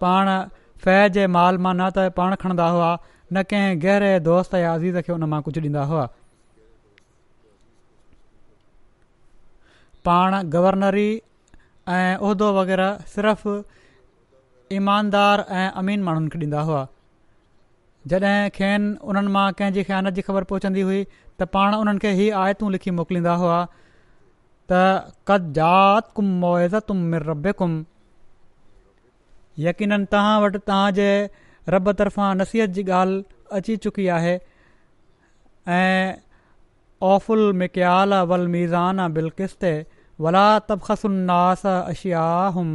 [0.00, 0.28] पाण
[0.84, 2.92] फै जे माल मां न त पाण खणंदा हुआ
[3.32, 6.06] न कंहिं गहरे दोस्त या अज़ीज़ खे उन मां कुझु ॾींदा हुआ
[10.08, 11.08] पाण गवर्नरी
[11.96, 13.46] ऐं उहिदो वग़ैरह सिर्फ़
[14.78, 16.80] ईमानदार ऐं अमीन माण्हुनि खे ॾींदा हुआ
[18.12, 21.00] जॾहिं खेनि उन्हनि मां कंहिंजी ख़्यानत जी ख़बर पहुचंदी हुई
[21.40, 23.58] त पाण उन्हनि खे ई आयतूं लिखी मोकिलींदा हुआ
[24.72, 24.82] त
[25.32, 26.32] कद जात कुम
[27.14, 27.74] मिर कुम
[29.68, 31.10] यकीन तव्हां वटि तव्हांजे
[31.76, 33.22] रब तरफ़ां नसीहत जी ॻाल्हि
[33.60, 34.34] अची चुकी आहे
[35.78, 36.18] ऐं
[37.08, 39.72] औफ़लमिक्याला वलमीज़ान बिलकिस्ते
[40.24, 42.68] वला तबसास अशियाम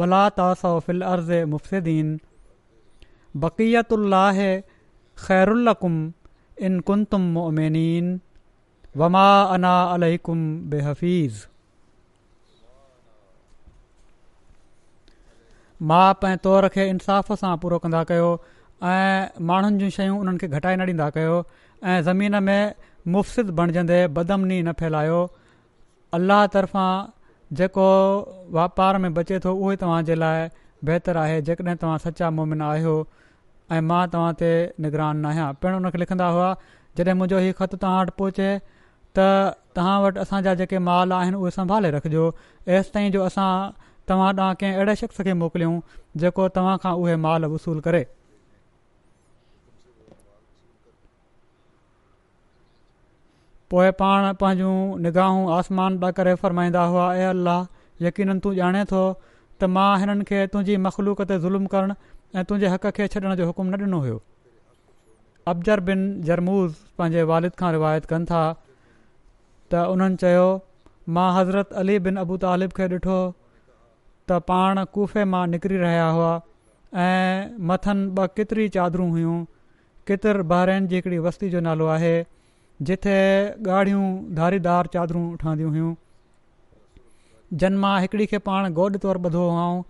[0.00, 1.02] वला तासिल
[1.52, 2.18] मुफ़िदीन
[3.44, 4.14] बक़ुल
[5.22, 5.58] ख़ैरु
[6.66, 7.06] इन कुन
[8.96, 10.34] वमा अना कु
[15.90, 18.28] माउ पैं तौरु खे इंसाफ़ सां पूरो कंदा कयो
[18.84, 21.36] ऐं माण्हुनि जूं शयूं उन्हनि खे घटाए न ॾींदा कयो
[21.92, 22.74] ऐं ज़मीन में
[23.08, 25.20] मुफ़्सिद बणजंदे बदमनी न फैलायो
[26.18, 26.92] अल्लाह तर्फ़ां
[27.60, 27.86] जेको
[28.58, 30.48] वापार में बचे थो उहे तव्हांजे लाइ
[30.90, 32.94] बहितरु आहे जेकॾहिं तव्हां सचा मुमिन आहियो
[33.72, 34.52] ऐं मां तव्हां ते
[34.86, 36.50] निगरान न आहियां पिणु उन खे लिखंदा हुआ
[37.00, 38.50] जॾहिं मुंहिंजो हीउ ख़तु तव्हां वटि पहुचे
[39.18, 39.26] त
[39.78, 42.28] तव्हां वटि असांजा जेके माल आहिनि उहे संभाले रखिजो
[42.76, 43.50] एसि ताईं जो असां
[44.12, 45.76] तव्हां ॾांहुं कंहिं अहिड़े शख़्स खे मोकिलियूं
[46.24, 48.06] जेको तव्हां खां उहे माल वसूल करे
[53.72, 59.02] पोइ पाण पंहिंजूं निगाहूं आसमान ॾा करे फरमाईंदा हुआ ए अल्लाह यकीन तूं ॼाणे थो
[59.62, 61.94] त मां हिननि खे तुंहिंजी मख़लूक ते ज़ुल्म करणु
[62.40, 64.16] ऐं तुंहिंजे हक़ खे छॾण जो हुकुमु न ॾिनो हुयो
[65.52, 70.50] अब्जर बिन जरमूज़ पंहिंजे वालिद खां रिवायत कनि था त उन्हनि चयो
[71.20, 76.32] मां हज़रत अली बिन अबू तालिब खे ॾिठो त पाण कूफ़े मां निकिरी रहिया हुआ
[76.34, 79.38] ऐं मथनि ॿ केतिरी चादरूं हुयूं
[80.12, 82.12] केतिर बारेन जी हिकिड़ी वस्ती जो नालो आहे
[82.88, 83.12] जिथे
[83.68, 84.04] ॻाढ़ियूं
[84.36, 85.88] धारीदार चादरूं ठहंदियूं हुयूं
[87.62, 89.82] जन मां हिकिड़ी खे पाण गोॾ तौरु ॿधो हुअऊं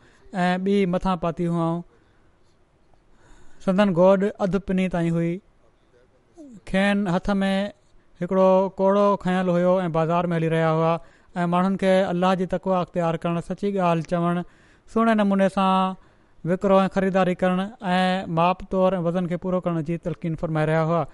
[0.44, 1.78] ऐं ॿी मथां पाती हुअऊं
[3.66, 4.10] संदन गोॾ
[4.46, 5.30] अधु पिनी ताईं हुई
[6.72, 7.52] खेनि हथ में
[8.22, 8.48] हिकिड़ो
[8.82, 10.90] कोड़ो खयल हुयो ऐं बाज़ारि में हली रहिया हुआ
[11.38, 14.44] ऐं माण्हुनि खे अलाह जी तकवा अख़्तियार करणु सची ॻाल्हि चवणु
[14.94, 15.70] सुहिणे नमूने सां
[16.52, 20.70] विकिरो ऐं ख़रीदारी करणु ऐं माप तौरु ऐं वज़न खे पूरो करण जी तलक़ीन फ़रमाए
[20.72, 21.04] रहिया हुआ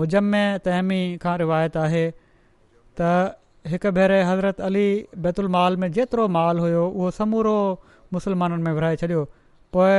[0.00, 2.04] मुजम्म तहमी खां रिवायत आहे
[3.00, 3.08] त
[3.72, 4.84] हिकु भेरे हज़रत अली
[5.24, 7.56] बैतुल माल में जेतिरो माल हुयो उहो समूरो
[8.16, 9.24] मुसलमाननि में विराए छॾियो
[9.76, 9.92] पोइ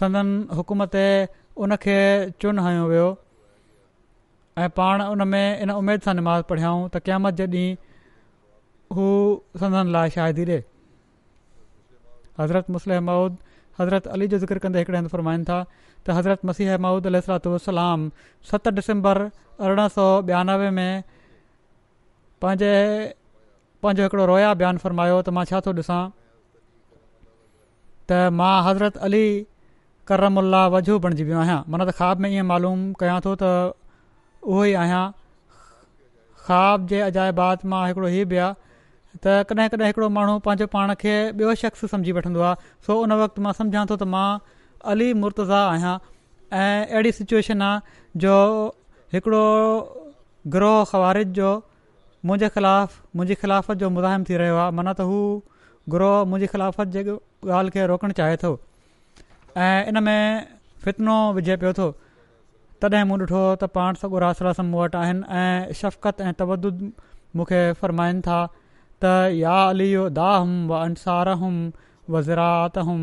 [0.00, 0.96] संदन हुकूमत
[1.66, 1.96] उनखे
[2.42, 3.08] चुन हयो वियो
[4.64, 9.08] ऐं पाण उन में इन उमेद सां निमाज़ पढ़ियाऊं त कंहिं मत जे ॾींहुं हू
[9.62, 10.60] सदन लाइ शाहिदी ॾे
[12.40, 13.36] हज़रत मुस्लिम मऊद
[13.80, 15.58] हज़रत अली जो ज़िक्र कंदे हिकिड़े हंधु फ़रमाईनि था
[16.08, 18.00] त हज़रत मसीह महूद अलतुसलाम
[18.50, 19.18] सत डिसंबर
[19.64, 20.90] अरिड़हं सौ ॿियानवे में
[22.44, 22.72] पंहिंजे
[23.82, 26.00] पंहिंजो हिकिड़ो रोया बयानु फरमायो त मां छा थो ॾिसां
[28.08, 29.24] त मां हज़रत अली
[30.10, 33.50] करम उल्ला वजू बणिजी वियो आहियां माना त ख़्वाब में ईअं मालूम कयां थो त
[34.50, 35.04] उहो ई आहियां
[36.46, 38.52] ख़्वाब जे अजायबात मां हिकिड़ो हीअ बि आहे
[39.24, 43.12] त कॾहिं कॾहिं हिकिड़ो माण्हू पंहिंजो पाण खे ॿियो शख़्स सम्झी वठंदो आहे सो उन
[43.24, 44.12] वक़्तु मां सम्झां थो त
[44.90, 45.96] अली मुर्तज़ा आहियां
[46.58, 48.34] ऐं अहिड़ी सिचुएशन आहे जो
[49.14, 49.42] हिकिड़ो
[50.54, 51.50] ग्रोह खवारिज जो
[52.26, 55.18] मुंहिंजे ख़िलाफ़ु मुंहिंजी ख़िलाफ़त जो मुज़ाहिम थी रहियो आहे माना त हू
[55.94, 57.02] ग्रोह मुंहिंजी ख़िलाफ़त जे
[57.58, 58.50] ॻाल्हि खे रोकणु चाहे थो
[59.56, 60.46] ऐं इन में
[60.84, 61.90] फितनो विझे पियो थो
[62.82, 66.66] तॾहिं मूं ॾिठो त पाण सां गुरास मूं वटि आहिनि ऐं शफ़क़त ऐं तवद
[67.38, 68.38] मूंखे फ़रमाइनि था
[69.04, 70.08] त या अली जो
[70.68, 71.32] व अंसार
[72.28, 73.00] ज़रात हुम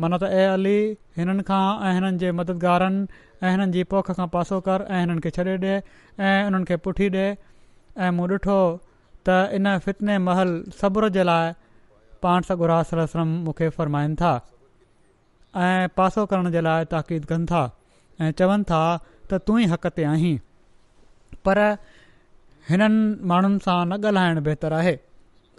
[0.00, 0.78] माना त ए अली
[1.20, 3.00] हिननि खां ऐं हिननि जे मददगारनि
[3.46, 5.72] ऐं हिननि जी पोख खां पासो कर ऐं हिननि खे छॾे ॾिए
[6.30, 7.24] ऐं खे पुठी ॾिए
[8.06, 8.58] ऐं मूं ॾिठो
[9.28, 11.52] त इन फितने महल सब्र जे लाइ
[12.26, 14.32] पाण सां मूंखे फ़रमाइनि था
[15.66, 17.62] ऐं पासो करण जे लाइ ताक़ीद कनि था
[18.20, 18.80] ऐं चवनि था
[19.30, 20.34] त तूं ई हक़ ते आहीं
[21.48, 21.64] पर
[22.70, 23.02] हिननि
[23.34, 24.96] माण्हुनि सां न ॻाल्हाइणु बहितरु आहे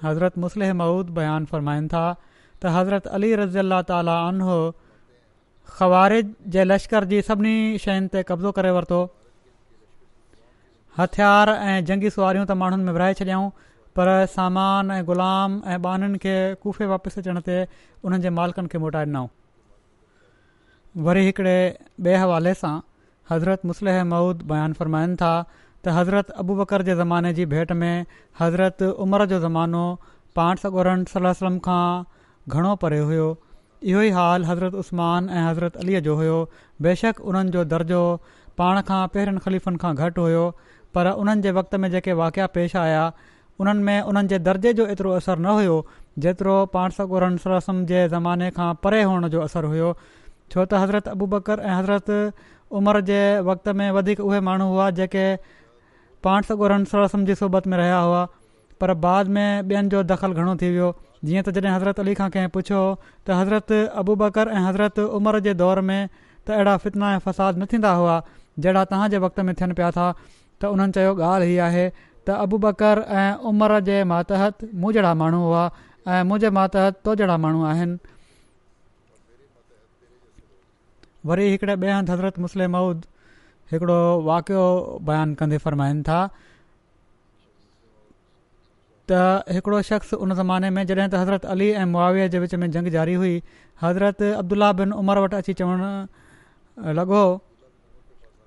[0.08, 2.08] हज़रत मुस्लिह महूद बयानु फ़रमाइनि था
[2.64, 4.56] त हज़रत अली रज़ी अला ताली आनो
[5.80, 6.22] ख़्वारे
[6.56, 8.98] जे लश्कर जी सभिनी शयुनि ते कब्ज़ो करे वरितो
[11.00, 13.48] हथियार ऐं जंगी सवारियूं त माण्हुनि में विरिहाए छॾियऊं
[14.00, 17.60] पर सामान ऐं ग़ुलाम ऐं ॿाननि खे खूफ़े वापसि अचण ते
[18.04, 19.30] उन्हनि जे मालिकनि खे मोटाए ॾिनऊं
[21.08, 21.56] वरी हिकिड़े
[22.06, 22.74] ॿिए हवाले सां
[23.34, 27.94] हज़रत मुसलह महुूद बयानु फरमाइनि था त हज़रत अबूबकर जे ज़माने जी भेट में
[28.42, 29.86] हज़रत उमर जो ज़मानो
[30.42, 31.82] पाण सगोर सलम खां
[32.58, 33.26] घणो परे हुयो
[33.90, 36.38] इहो ई हाल हज़रत उस्मान ऐं हज़रत अलीअ जो हुयो
[36.86, 38.00] बेशक उन्हनि जो दर्जो
[38.62, 40.42] पाण खां पहिरियुनि ख़लीफ़नि खां घटि हुयो
[40.98, 43.04] पर उन्हनि जे वक़्त में जेके वाक़िया पेश आया
[43.64, 45.76] उन्हनि में उन्हनि जे दर्जे जो एतिरो असरु न हुयो
[46.26, 51.12] जेतिरो पाण सॻुसर रसम जे ज़माने खां परे हुअण जो असरु हुयो छो त हज़रत
[51.14, 52.40] अबू बकर ऐं हज़रत
[52.82, 53.20] उमिरि जे
[53.52, 55.26] वक़्त में वधीक उहे माण्हू हुआ जेके
[56.30, 56.52] पाण
[56.96, 58.26] सॻुसम जी सोबत में रहिया हुआ
[58.84, 60.90] पर बाद में ॿियनि जो दख़ल घणो थी वियो
[61.28, 62.82] जीअं त जॾहिं हज़रत अली खां कंहिं पुछो
[63.28, 66.02] त हज़रत अबू बकर ऐं हज़रत उमिरि जे दौर में
[66.48, 68.16] त अहिड़ा फितना ऐं फसाद न थींदा हुआ
[68.60, 70.08] जहिड़ा तव्हांजे वक़्त में थियनि पिया था
[70.62, 71.86] त उन्हनि चयो ॻाल्हि हीअ आहे
[72.28, 75.66] त अबु बकर ऐं उमिरि जे मातहत मूं जहिड़ा माण्हू हुआ
[76.08, 77.98] ऐं मुंहिंजे मातहत तो जहिड़ा माण्हू आहिनि
[81.30, 83.06] वरी हिकिड़े ॿिए हंधि हज़रत मुस्लिम मऊद
[83.72, 84.64] हिकिड़ो वाक़ियो
[85.10, 86.20] बयानु कंदे फ़रमाइनि था
[89.10, 89.20] त
[89.56, 92.88] हिकिड़ो शख़्स उन ज़माने में जॾहिं त हज़रत अली ऐं मुआविया जे विच में जंग
[92.96, 93.36] जारी हुई
[93.82, 95.90] हज़रत अब्दुला बिन उमर वटि अची चवणु
[97.00, 97.22] लॻो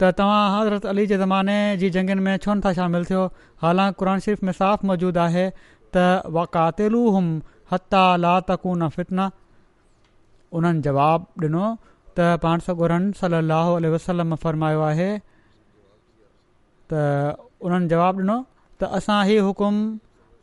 [0.01, 3.23] त तव्हां हज़रत अली जे ज़माने जी जंगनि में छो नथा शामिलु थियो
[3.65, 5.45] हालांकि क़ुर शरीफ़ में साफ़ मौजूदु आहे
[5.97, 7.33] त वाकातेलू हुम
[7.73, 8.05] हता
[8.99, 9.31] फितना
[10.61, 11.65] उन्हनि जवाबु ॾिनो
[12.21, 15.11] त पाण सॻु सलाहु वसलम फ़रमायो आहे
[16.93, 17.05] त
[17.67, 18.37] उन्हनि जवाबु ॾिनो
[18.83, 19.75] त असां ई हुकुम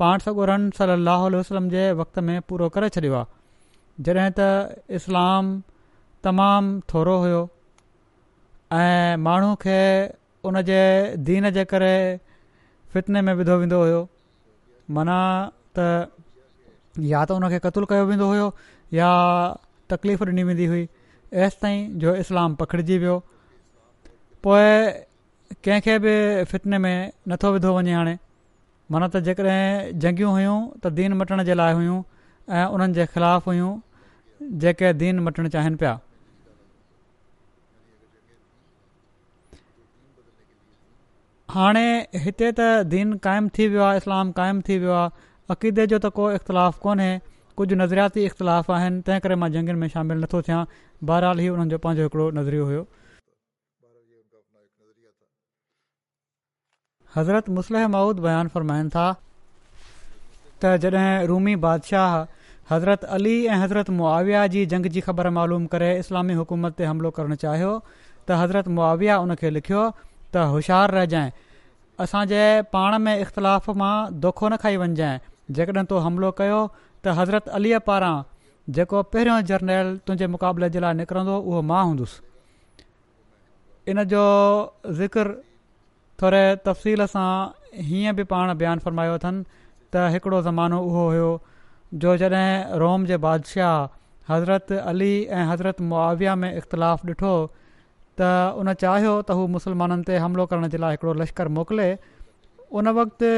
[0.01, 5.49] पाण सॻोरनि सली अहल वसलम जे वक़्त में पूरो करे छॾियो आहे जॾहिं त इस्लाम
[6.27, 7.41] तमामु थोरो हुओ
[8.77, 9.79] ऐं माण्हू खे
[10.51, 10.77] उन जे
[11.29, 11.91] दीन जे करे
[12.95, 13.99] फितने में विधो वेंदो हुयो
[14.97, 15.17] माना
[15.79, 15.87] त
[17.11, 18.47] या त उनखे क़तुल कयो वेंदो हुयो
[18.99, 19.09] या
[19.95, 20.83] तकलीफ़ ॾिनी वेंदी हुई
[21.45, 23.17] एसि ताईं जो इस्लाम पखिड़िजी वियो
[24.47, 24.65] पोइ
[25.67, 26.15] कंहिंखे बि
[26.53, 26.97] फितने में
[27.31, 28.15] नथो विधो वञे हाणे
[28.91, 31.97] माना त जेकॾहिं जंगियूं हुयूं त दीन मटण जे लाइ हुयूं
[32.59, 33.73] ऐं उन्हनि जे ख़िलाफ़ हुयूं
[34.63, 35.91] जेके दीन मटणु चाहिनि पिया
[41.55, 41.85] हाणे
[42.23, 45.09] हिते त दीन क़ाइमु थी वियो आहे इस्लामु क़ाइमु थी वियो आहे
[45.57, 47.11] अक़ीदे जो त को इख़्तिलाफ़ु कोन्हे
[47.61, 49.49] कुझु नज़रियाती इख़्तिलाफ़ु आहिनि तंहिं करे मां
[49.83, 50.63] में शामिलु नथो थियां
[51.11, 52.83] बहरहाली हुननि जो पंहिंजो हिकिड़ो नज़रियो हुयो
[57.15, 59.07] हज़रत मुसलैह माउद बयानु फ़रमाइनि था
[60.63, 62.11] त जॾहिं रूमी बादशाह
[62.71, 67.11] हज़रत अली ऐं हज़रत मुआविया जी जंग जी ख़बर मालूम करे इस्लामी हुकूमत ते हमिलो
[67.19, 69.83] करणु चाहियो त हज़रत मुआविया उन खे लिखियो
[70.33, 71.29] त होशियारु रहिजांइ
[72.05, 72.43] असांजे
[72.77, 73.91] पाण में इख़्तिलाफ़ मां
[74.27, 75.19] दोखो न खाई वञजांइ
[75.59, 78.13] जेकॾहिं तो हमिलो कयो त हज़रत अलीअ पारां
[78.77, 82.17] जेको पहिरियों जर्नल तुंहिंजे मुक़ाबले जे लाइ निकिरंदो उहो मां हूंदुसि
[83.91, 84.23] इन जो
[85.01, 85.25] ज़िक्र
[86.21, 89.43] थोरे तफ़सील सां हीअं बि पाण बयानु फरमायो अथनि
[89.93, 91.29] त हिकिड़ो ज़मानो उहो हुयो
[92.03, 93.75] जो जॾहिं रोम जे बादशाह
[94.31, 97.31] हज़रत अली ऐं हज़रत मुआविया में इख़्तिलाफ़ु ॾिठो
[98.19, 98.29] त
[98.63, 101.87] उन चाहियो त हू मुस्लमाननि ते हमिलो करण जे लाइ हिकिड़ो लश्कर मोकिले
[102.81, 103.31] उन वक़्ति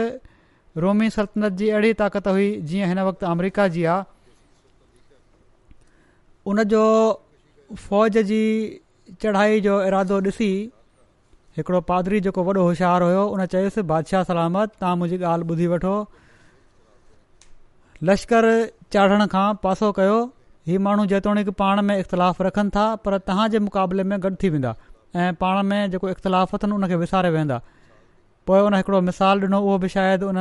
[0.86, 4.12] रोमी सल्तनत जी अहिड़ी ताक़त हुई जीअं हिन वक़्ति अमरीका जी आहे
[6.54, 6.84] उनजो
[7.88, 8.44] फ़ौज जी
[9.24, 10.52] चढ़ाई जो इरादो ॾिसी
[11.60, 15.96] हिकिड़ो पादरी जेको वॾो होशियारु हुयो उन चयुसि बादशाह सलामत तव्हां मुंहिंजी ॻाल्हि ॿुधी वठो
[18.10, 18.46] लश्कर
[18.96, 20.16] चाढ़ण खां पासो कयो
[20.70, 24.74] हीउ माण्हू जेतोणीकि पाण में इख़्तिलाफ़ रखनि था पर तव्हांजे मुक़ाबले में गॾु थी वेंदा
[25.24, 27.58] ऐं पाण में जेको इख़्तिलाफ़ अथनि उन विसारे वेहंदा
[28.48, 30.40] पोइ उन हिकिड़ो मिसाल ॾिनो उहो बि शायदि उन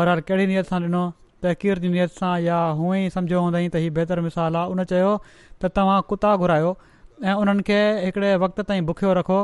[0.00, 1.04] बरार कहिड़ी नियत सां ॾिनो
[1.42, 4.84] तहक़ीर कीर्ती नियत सां या हुअं ई सम्झो हूंदई त हीअ बहितरु मिसाल आहे उन
[4.92, 6.70] चयो त तव्हां कुता घुरायो
[7.30, 9.36] ऐं उन्हनि खे हिकिड़े वक़्त ताईं बुखियो रखो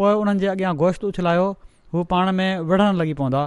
[0.00, 1.46] पोइ उन्हनि जे अॻियां गोश्त उछलायो
[1.94, 3.42] हू पाण में विढ़ण लॻी पवंदा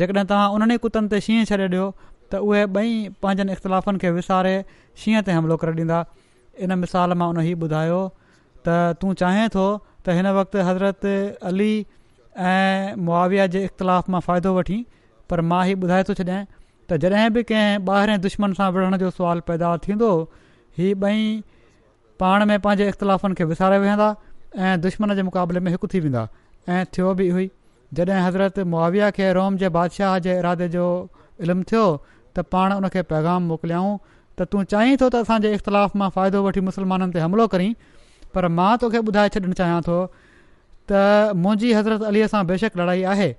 [0.00, 1.86] जेकॾहिं तव्हां उन्हनि ई कुतनि ते शींहं छॾे ॾियो
[2.32, 2.92] त उहे ॿई
[3.24, 4.52] पंहिंजनि इख़्तिलाफ़नि खे विसारे
[5.04, 5.98] शींहं ते हमिलो करे ॾींदा
[6.66, 8.00] इन मिसाल मां उन हीउ ॿुधायो
[8.68, 11.06] त तूं चाहे थो त हिन वक़्तु हज़रत
[11.52, 11.72] अली
[12.52, 14.80] ऐं मुआविया जे इख़्तिलाफ़ मां फ़ाइदो वठी
[15.32, 16.40] पर मां हीअ ॿुधाए थो छॾियां
[16.90, 20.12] त जॾहिं बि कंहिं ॿाहिरें दुश्मन सां विढ़ण जो सुवालु पैदा थींदो
[20.78, 21.26] हीउ ॿई
[22.22, 24.08] पाण में पंहिंजे इख़्तिलाफ़नि खे विसारे वेहंदा
[24.56, 26.26] ऐं दुश्मन जे मुक़ाबले में हिकु थी वेंदा
[26.68, 27.50] ऐं थियो बि हुई
[27.94, 30.86] जॾहिं हज़रत मुआविया खे रोम जे बादशाह जे इरादे जो
[31.42, 31.84] इल्मु थियो
[32.38, 33.94] त पाण उन खे पैगाम मोकिलियाऊं
[34.38, 37.70] त तूं चाहीं थो त असांजे इख़्तिलाफ़ मां फ़ाइदो वठी मुसलमाननि ते हमिलो करी
[38.34, 39.98] पर मां तोखे ॿुधाए छॾणु चाहियां थो
[40.92, 43.30] त मुंहिंजी हज़रत अलीअ सां बेशक लड़ाई आहे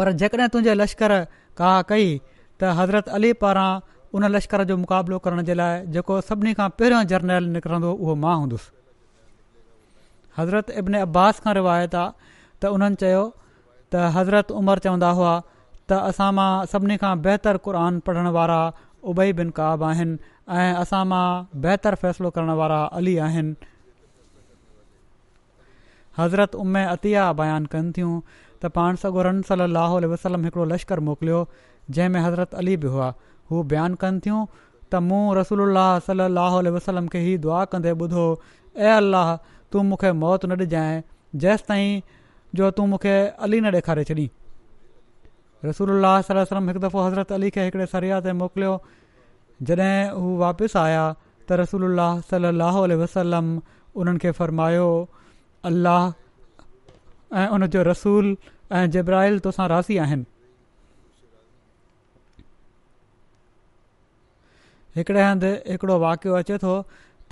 [0.00, 1.20] पर जेकॾहिं तुंहिंजे लश्कर
[1.62, 2.10] का कई
[2.60, 3.68] त हज़रत अली पारां
[4.16, 8.36] उन लश्कर जो मुक़ाबिलो करण जे लाइ जेको सभिनी खां पहिरियों जर्नल निकिरंदो उहो मां
[8.42, 8.81] हूंदुसि
[10.38, 12.12] हज़रत इबिन अब्बास खां रिवायत आहे
[12.64, 13.22] त उन्हनि चयो
[13.92, 15.32] त हज़रत उमिरि चवंदा हुआ
[15.88, 18.60] त असां मां सभिनी खां बहितर क़ुर पढ़ण वारा
[19.12, 20.16] उबई बिन काब आहिनि
[20.60, 21.24] ऐं असां मां
[21.66, 23.54] बहितर फ़ैसिलो करण वारा अली आहिनि
[26.20, 31.44] हज़रत उमै अतिया बयानु कनि थियूं त पाण सॻो सलाहु वसलम हिकिड़ो लश्कर मोकिलियो
[31.94, 33.12] जंहिंमें हज़रत अली बि हुआ
[33.52, 38.26] हू बयानु कनि थियूं त मूं रसूल अलाह वसलम खे ई दुआ कंदे ॿुधो
[38.86, 39.30] ऐं अलाह
[39.72, 41.00] तूं मूंखे मौति न ॾिजांइ
[41.42, 42.00] जेसि ताईं
[42.58, 44.28] जो तूं मूंखे अली न ॾेखारे छॾीं
[45.64, 48.72] रसूल अलाह हिकु दफ़ो हज़रत अली खे हिकिड़े सरिया ते मोकिलियो
[49.70, 51.96] जॾहिं हू वापसि आया त रसूल
[52.32, 53.48] सलाह वसलम
[54.02, 54.88] उन्हनि खे फ़र्मायो
[55.72, 56.12] अलाह
[57.42, 58.32] ऐं उन रसूल
[58.78, 60.30] ऐं जब्राहिल तोसां रासी आहिनि
[64.96, 66.74] हिकिड़े हंधि हिकिड़ो वाक़ियो अचे थो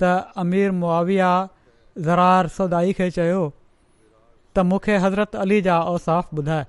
[0.03, 0.11] त
[0.43, 1.31] अमीर मुआविया
[1.97, 3.39] ज़रार सौदाई खे चयो
[4.55, 6.65] त मूंखे हज़रत अली जा औसाफ़ु ॿुधाए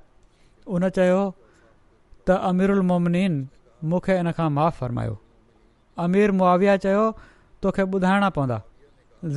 [0.77, 3.37] उन चयो त अमिरलमोमनीन
[3.93, 5.15] मूंखे इन खां माफ़ फ़र्मायो
[6.07, 7.05] अमीर मुआविया चयो
[7.63, 8.59] तोखे ॿुधाइणा पवंदा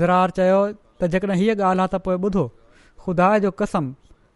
[0.02, 2.46] ज़रार चयो त जेकॾहिं हीअ ॻाल्हि आहे त पोइ ॿुधो
[3.06, 3.94] ख़ुदा जो कसम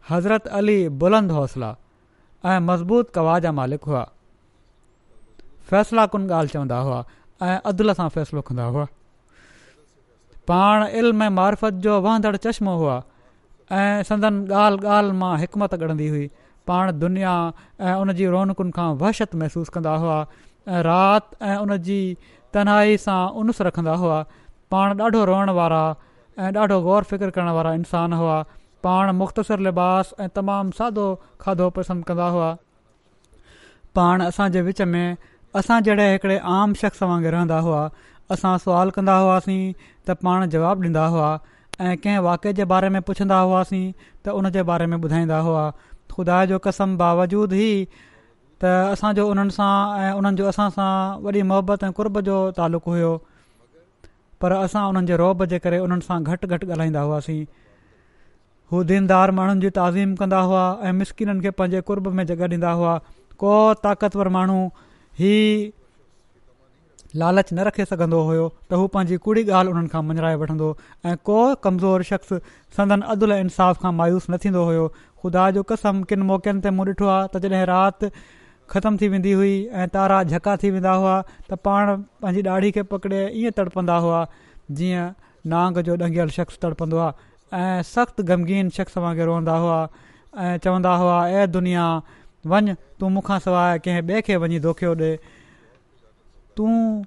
[0.10, 1.76] हज़रत अली बुलंद हौसला
[2.46, 4.06] ऐं मज़बूत कवा जा मालिक हुआ
[5.70, 7.04] फ़ैसला कुन ॻाल्हि चवंदा हुआ
[7.50, 8.88] ऐं अदल सां फ़ैसिलो कंदा हुआ
[10.50, 12.94] पाण इल्म ऐं मारफत जो वहंदड़ चश्मो हुआ
[13.80, 16.24] ऐं संदन ॻाल्हि ॻाल्हि मां हिकमत कढंदी हुई
[16.72, 17.34] पाण दुनिया
[17.90, 22.00] ऐं उन जी रौनकुनि खां वहशत महसूसु कंदा हुआ ऐं राति ऐं उन जी
[22.58, 24.18] तनहाई सां उनसु रखंदा हुआ
[24.76, 25.84] पाण ॾाढो रोअण वारा
[26.40, 28.40] ऐं ॾाढो ग़ौर फ़िक्र करणु वारा इंसान हुआ
[28.88, 31.08] पाण मुख़्तसिर लिबास ऐं तमामु सादो
[31.46, 32.50] खाधो पसंदि कंदा हुआ
[34.00, 35.06] पाण असांजे विच में
[35.62, 37.82] असां जहिड़े हिकिड़े आम शख़्स वांगुरु रहंदा हुआ
[38.34, 39.62] असां सुवाल कंदा हुआसीं
[40.08, 41.30] त पाण जवाबु ॾींदा हुआ
[41.86, 43.86] ऐं कंहिं वाके जे बारे में पुछंदा हुआसीं
[44.26, 45.64] त उनजे बारे में ॿुधाईंदा हुआ
[46.16, 47.70] ख़ुदा जो कसम बावजूद ई
[48.64, 49.72] त असांजो उन्हनि सां
[50.04, 50.92] ऐं उन्हनि जो असां सां
[51.26, 53.14] वॾी मोहबत ऐं कुर्ब जो तालुक़ु हुओ
[54.44, 57.40] पर असां उन्हनि जे रौब जे करे उन्हनि सां घटि घटि ॻाल्हाईंदा हुआसीं
[58.74, 62.72] हू दीनदार माण्हुनि जी ताज़ीम कंदा हुआ ऐं मिसकिननि खे पंहिंजे कुर्ब में जॻह ॾींदा
[62.82, 62.96] हुआ
[63.46, 63.56] को
[63.88, 64.60] ताक़तवर माण्हू
[65.32, 65.38] ई
[67.18, 70.68] लालच न रखे सघंदो हुओ त हू पंहिंजी कुड़ी ॻाल्हि उन्हनि खां मंझाए वठंदो
[71.12, 72.34] ऐं को कमज़ोर शख़्स
[72.78, 74.84] संदन अदुल इंसाफ़ खां मायूस न थींदो हुयो
[75.24, 78.10] ख़ुदा जो कसम किन मौकनि ते मूं ॾिठो आहे त जॾहिं राति
[78.76, 81.16] ख़तमु थी वेंदी हुई ऐं तारा झका थी वेंदा हुआ
[81.50, 84.22] त पाण पंहिंजी ॾाढ़ी खे पकिड़े ईअं तड़पंदा हुआ
[84.82, 85.08] जीअं
[85.56, 89.80] नांग जो ॾंगियल शख़्स तड़पंदो आहे ऐं सख़्तु ग़मगीन शख़्स वांगुरु रोअंदा हुआ
[90.38, 91.86] ऐं चवंदा हुआ ऐं दुनिया
[92.54, 95.12] वञु तूं मूंखां सवाइ कंहिं ॿिए खे वञी धोखियो ॾे
[96.60, 97.04] तूं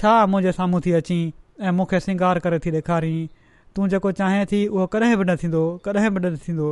[0.00, 1.20] छा मुंहिंजे साम्हूं थी अचीं
[1.68, 3.20] ऐं मूंखे श्रंगार करे थी ॾेखारीं
[3.76, 6.66] तूं जेको चाहीं थी उहो कॾहिं बि न थींदो कॾहिं बि न थींदो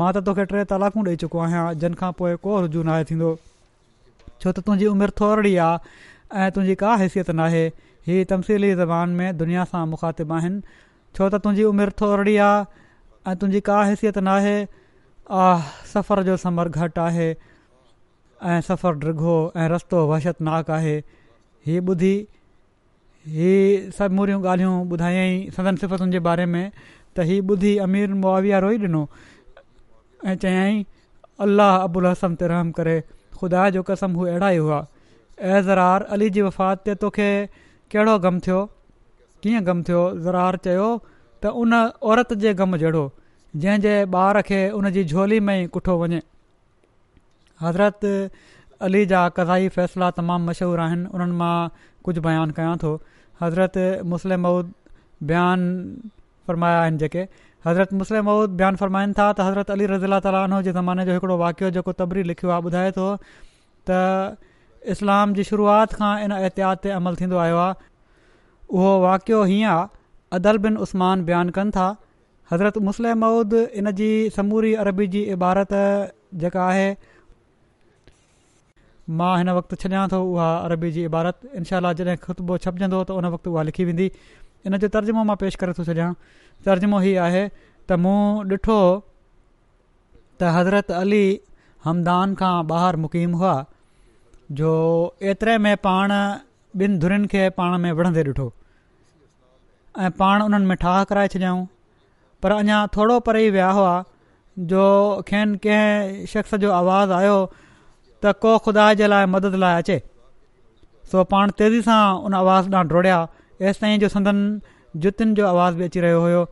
[0.00, 3.30] मां त तोखे टे तलाकूं ॾेई चुको आहियां जिन खां पोइ को रुझू न थींदो
[4.22, 7.62] छो त तुंहिंजी उमिरि थोरड़ी आहे ऐं तुंहिंजी का हैसियत नाहे
[8.08, 12.88] हीअ तमसीली ज़बान में दुनिया सां मुखातिबु आहिनि छो त तुंहिंजी उमिरि थोरड़ी आहे
[13.34, 14.56] ऐं तुंहिंजी का हैसियत नाहे
[15.44, 17.30] आह सफ़र जो समर घटि आहे
[18.56, 20.96] ऐं सफ़र डृो ऐं रस्तो वहशतनाक आहे
[21.66, 22.14] हीअ ॿुधी
[23.36, 26.70] हीअ समूरियूं ॻाल्हियूं ॿुधायई सदन सिफ़तुनि जे बारे में
[27.16, 29.02] त हीअ ॿुधी अमीर मुआविया रोई ॾिनो
[30.26, 30.82] ऐं चयाईं
[31.44, 32.96] अलाह अबूल हसन ते रहम करे
[33.40, 34.78] ख़ुदा जो कसम हू अहिड़ा ई हुआ
[35.52, 37.30] ऐं ज़रार अली जी वफ़ात ते तोखे
[37.94, 38.60] कहिड़ो ग़म थियो
[39.42, 40.88] कीअं ग़म थियो ज़रार चयो
[41.42, 41.74] त उन
[42.14, 43.04] औरत जे ग़म जहिड़ो
[43.56, 43.92] जंहिंजे
[44.22, 46.18] ॿार खे उन जी झोली में ई कुठो वञे
[47.60, 48.04] हज़रत
[48.86, 51.68] अली जा कज़ाई फ़ैसिला तमामु मशहूरु आहिनि उन्हनि मां
[52.08, 52.92] कुझु बयानु कयां थो
[53.42, 53.76] हज़रत
[54.12, 54.66] मुस्लिम मऊद
[55.28, 55.64] बयानु
[56.50, 57.22] फरमाया आहिनि जेके
[57.68, 61.70] हज़रत मुस्लिम मूद बयानु फरमाइनि था त हज़रत अली रज़ीला ताली ज़माने जो हिकिड़ो वाक़ियो
[61.78, 63.08] जेको तबरी लिखियो आहे ॿुधाए थो
[63.90, 64.38] त
[64.94, 67.74] इस्लाम जी शुरूआति खां इन एहतियात ते अमल थींदो आयो आहे
[68.78, 69.86] उहो वाक़ियो हीअं आहे
[70.38, 71.88] अदल बिन उस्मान बयानु कनि था
[72.52, 74.10] हज़रत मुस्लिम मऊद इन जी
[74.40, 75.78] समूरी अरबी जी इबारत
[76.44, 76.86] जेका आहे
[79.16, 83.26] मां हिन वक़्तु छॾियां थो उहा अरबी जी इबारत इनशा जॾहिं ख़ुतबो छपजंदो त उन
[83.34, 84.08] वक़्तु उहा लिखी वेंदी
[84.70, 86.08] इन जो तर्जुमो मां पेश करे थो छॾियां
[86.68, 88.18] तर्जुमो हीअ आहे त मूं
[88.54, 88.76] ॾिठो
[90.40, 91.22] त हज़रत अली
[91.86, 93.54] हमदान खां ॿाहिरि मुक़ीम हुआ
[94.60, 94.72] जो
[95.32, 98.48] एतिरे में पाण ॿिनि धुरियुनि खे पाण में विढ़ंदे ॾिठो
[100.00, 101.64] ऐं पाण उन्हनि में ठाह कराए छॾियऊं
[102.44, 103.94] पर अञा थोरो परे विया हुआ
[104.74, 104.84] जो
[105.30, 107.36] खेनि कंहिं शख़्स जो आवाज़ु आयो
[108.24, 109.96] त को ख़ुदा जे लाइ मदद लाइ अचे
[111.10, 113.18] सो पाण तेज़ी सां उन आवाज़ ॾांहुं डोड़िया
[113.68, 114.38] एसि ताईं जो संदन
[115.04, 116.42] जुतियुनि जो आवाज़ बि अची रहियो हुयो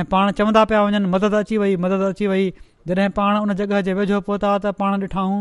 [0.00, 2.44] ऐं पाण चवंदा पिया वञनि मदद अची वई मदद अची वई
[2.88, 5.36] जॾहिं पाण उन जॻह जे वेझो पहुता त पाण ॾिठाऊं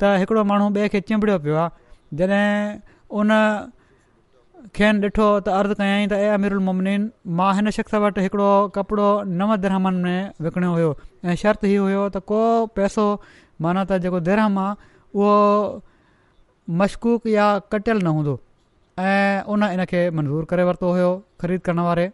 [0.00, 1.70] त हिकिड़ो माण्हू ॿिए खे चिंबड़ियो पियो आहे
[2.18, 2.46] जॾहिं
[3.18, 3.28] उन
[4.76, 6.88] खेनि ॾिठो त अर्ज़ु कयाई त ए अमिरमन
[7.38, 9.08] मां हिन शख़्स वटि हिकिड़ो कपिड़ो
[9.40, 10.90] नव दर्हमनि में विकिणियो हुयो
[11.30, 12.42] ऐं शर्त हीअ हुयो त को
[12.80, 13.06] पैसो
[13.66, 14.74] माना त जेको दरहम आहे
[15.16, 15.82] उहो
[16.78, 18.38] मश्कूक या कटियल न हूंदो
[18.98, 21.08] ऐं उन इन खे मंज़ूरु करे वरितो हुयो
[21.42, 22.06] खरीद करणु वारे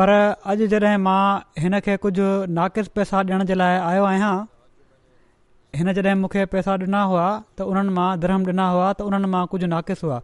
[0.00, 0.10] पर
[0.52, 1.20] अॼु जॾहिं मां
[1.64, 4.32] हिन खे कुझु नाक़िस पैसा ॾियण जे लाइ आयो आहियां
[5.80, 7.26] हिन जॾहिं मूंखे पैसा ॾिना हुआ
[7.58, 9.70] त उन्हनि मां धर्म ॾिना हुआ त उन्हनि मां कुझु
[10.02, 10.20] हुआ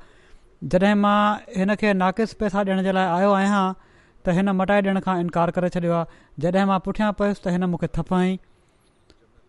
[0.74, 1.16] जॾहिं मां
[1.58, 3.64] हिन खे नाक़िस पैसा ॾियण जे लाइ आयो आहियां
[4.26, 7.68] त हिन मटाए ॾियण खां इनकार करे छॾियो आहे जॾहिं मां पुठियां पयुसि त हिन
[7.76, 7.90] मूंखे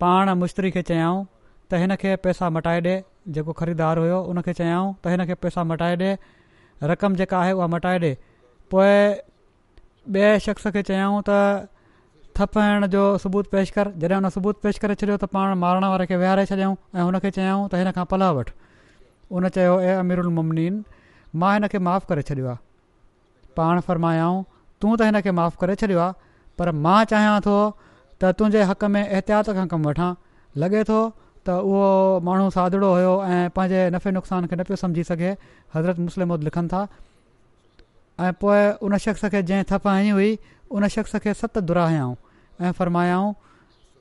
[0.04, 1.18] पाण मुश्तरी खे चयाऊं
[1.72, 3.00] त हिन खे पैसा मटाए ॾिए
[3.38, 6.14] जेको ख़रीदार हुयो उनखे चयाऊं त हिन खे पैसा मटाए ॾिए
[6.91, 8.14] रक़म जेका आहे उहा मटाए ॾिए
[8.74, 8.93] पोइ
[10.18, 11.36] ॿिए शख़्स खे चयाऊं त
[12.39, 12.56] थप
[12.93, 16.22] जो सबूत पेश कर जॾहिं हुन सबूत पेश करे छॾियो त पाण मारण वारे खे
[16.24, 20.80] वेहारे छॾियऊं ऐं हुन खे चयऊं त हिन खां पलाउ वठि चयो ए अमीरुल मुमनीन
[21.43, 22.64] मां हिन खे माफ़ु करे छॾियो आहे
[23.62, 24.41] पाण फरमायऊं
[24.82, 26.10] तूं त हिन खे माफ़ु करे
[26.64, 27.58] पर मां चाहियां थो
[28.22, 30.10] त तुंहिंजे हक़ में एहतियात खां कमु वठां
[30.62, 31.00] लॻे थो
[31.46, 31.84] त उहो
[32.30, 35.32] माण्हू सादिड़ो हुयो ऐं पंहिंजे नफ़े नुक़सान खे न पियो समुझी सघे
[35.76, 36.82] हज़रत मुस्लिम मौद लिखनि था
[38.26, 40.32] ऐं पोइ उन शख़्स खे जंहिं हई हुई
[40.78, 42.16] उन शख़्स खे सत दुरायाऊं
[42.68, 43.34] ऐं फ़रमायाऊं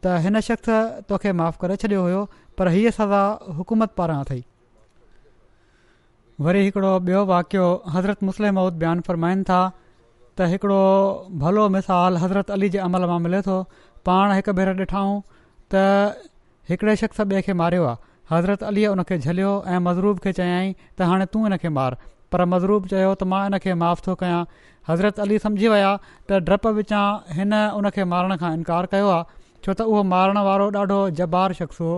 [0.03, 0.69] त हिन शख़्स
[1.13, 2.27] तोखे माफ़ु करे छॾियो हुयो
[2.59, 3.25] पर हीअ सज़ा
[3.61, 4.45] हुकूमत पारां अथई
[6.47, 7.65] वरी हिकिड़ो ॿियो वाक़ियो
[7.95, 10.83] हज़रत मुस्लिम मौद बयानु फ़रमाइनि था त हिकिड़ो
[11.43, 13.57] भलो मिसाल हज़रत अली जे अमल मां मिले थो
[14.09, 15.17] पाण हिकु भेर ॾिठाऊं
[15.75, 15.83] त
[16.73, 17.97] हिकिड़े शख़्स ॿिए खे मारियो आहे
[18.33, 21.97] हज़रत अलीअ उन खे झलियो ऐं मज़रूब खे चयाईं त हाणे तूं हिन खे मार
[22.35, 24.39] पर मज़रूब चयो त मां इन खे माफ़ु थो कयां
[24.91, 27.05] हज़रत अली सम्झी विया त डपु विचां
[27.41, 31.57] हिन उन खे मारण खां इनकार कयो आहे छो त उहो मारण वारो ॾाढो जबार
[31.61, 31.93] शख़्स हो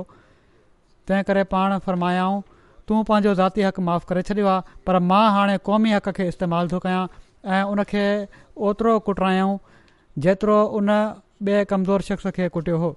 [1.11, 2.45] तंहिं करे पाण फ़र्मायाऊं
[2.91, 6.73] तूं पंहिंजो ज़ाती हक़ु माफ़ु करे छॾियो आहे पर मां हाणे क़ौमी हक़ खे इस्तेमालु
[6.77, 7.05] थो कयां
[7.59, 8.07] ऐं उनखे
[8.71, 9.59] ओतिरो कुटरायूं
[10.27, 10.97] जेतिरो उन
[11.49, 12.89] ॿिए कमज़ोर शख़्स खे कुटियो हुओ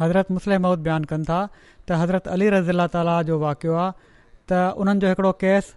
[0.00, 1.38] हज़रत मुस्लिम बयानु कनि था
[1.88, 3.92] त हज़रत अली रज़ीला ताली जो वाक़ियो आहे
[4.52, 5.72] त उन्हनि जो हिकिड़ो केस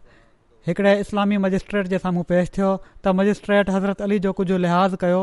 [0.67, 5.21] हिकिड़े इस्लामी मजिस्ट्रेट जे साम्हूं पेश थियो त मजिस्ट्रेट हज़रत अली जो कुझु लिहाज़ु कयो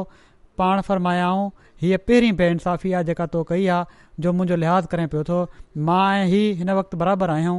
[0.58, 1.50] पाण फरमायाऊं
[1.84, 5.46] हीअ पहिरीं बे आहे जेका तो कई आहे जो मुंहिंजो लिहाज़ करे पियो थो
[5.90, 7.56] मां ऐं ही हिन वक़्तु बराबरि आहियां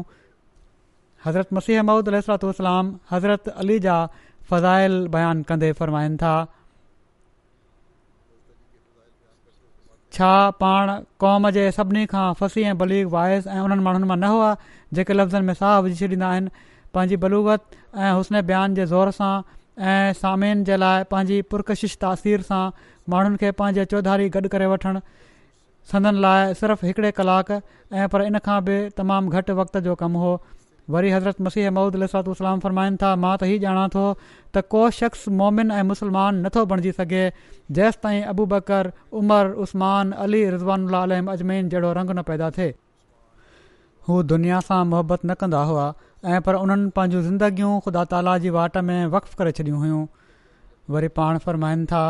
[1.25, 3.97] हज़रत मसीह महूद अलाम हज़रत अली जा
[4.49, 6.33] फ़ज़ायल बयान कंदे फ़रमाइनि था
[10.13, 10.29] छा
[10.59, 14.55] पाण कौम जे सभिनी खां फसी ऐं बलीग वाइस ऐं उन्हनि माण्हुनि मां न हुआ
[14.99, 16.49] जेके लफ़्ज़नि में साह विझी छॾींदा आहिनि
[16.93, 19.33] पंहिंजी बलूगत ऐं हुस्ने बयान जे ज़ोर सां
[19.93, 22.63] ऐं सामिन जे लाइ पंहिंजी पुरकशिश तासीर सां
[23.13, 25.01] माण्हुनि खे पंहिंजे चौधारी गॾु करे वठण
[25.91, 30.19] सदनि लाइ सिर्फ़ु हिकिड़े कलाक ऐं पर इन खां बि तमामु घटि वक़्त जो कमु
[30.27, 30.33] हो
[30.89, 35.33] वरी हज़रत मसीह महूदिलात उसलाम फरमाइनि था मां त इहो ॼाणा थो त को शख़्स
[35.39, 37.23] मोमिन ऐं मुस्लमान नथो बणिजी सघे
[37.79, 42.69] जेसि ताईं अबू बकर उमर उस्मान अली रिज़वान अजमैन जहिड़ो रंग न पैदा थिए
[44.09, 45.87] हू दुनिया सां मुहबत न कंदा हुआ
[46.35, 50.05] ऐं पर उन्हनि पंहिंजूं ज़िंदगियूं ख़ुदा ताला जी वाट में वक़फ़ु करे छॾियूं हुयूं
[50.95, 52.05] वरी पाण फ़रमाइनि था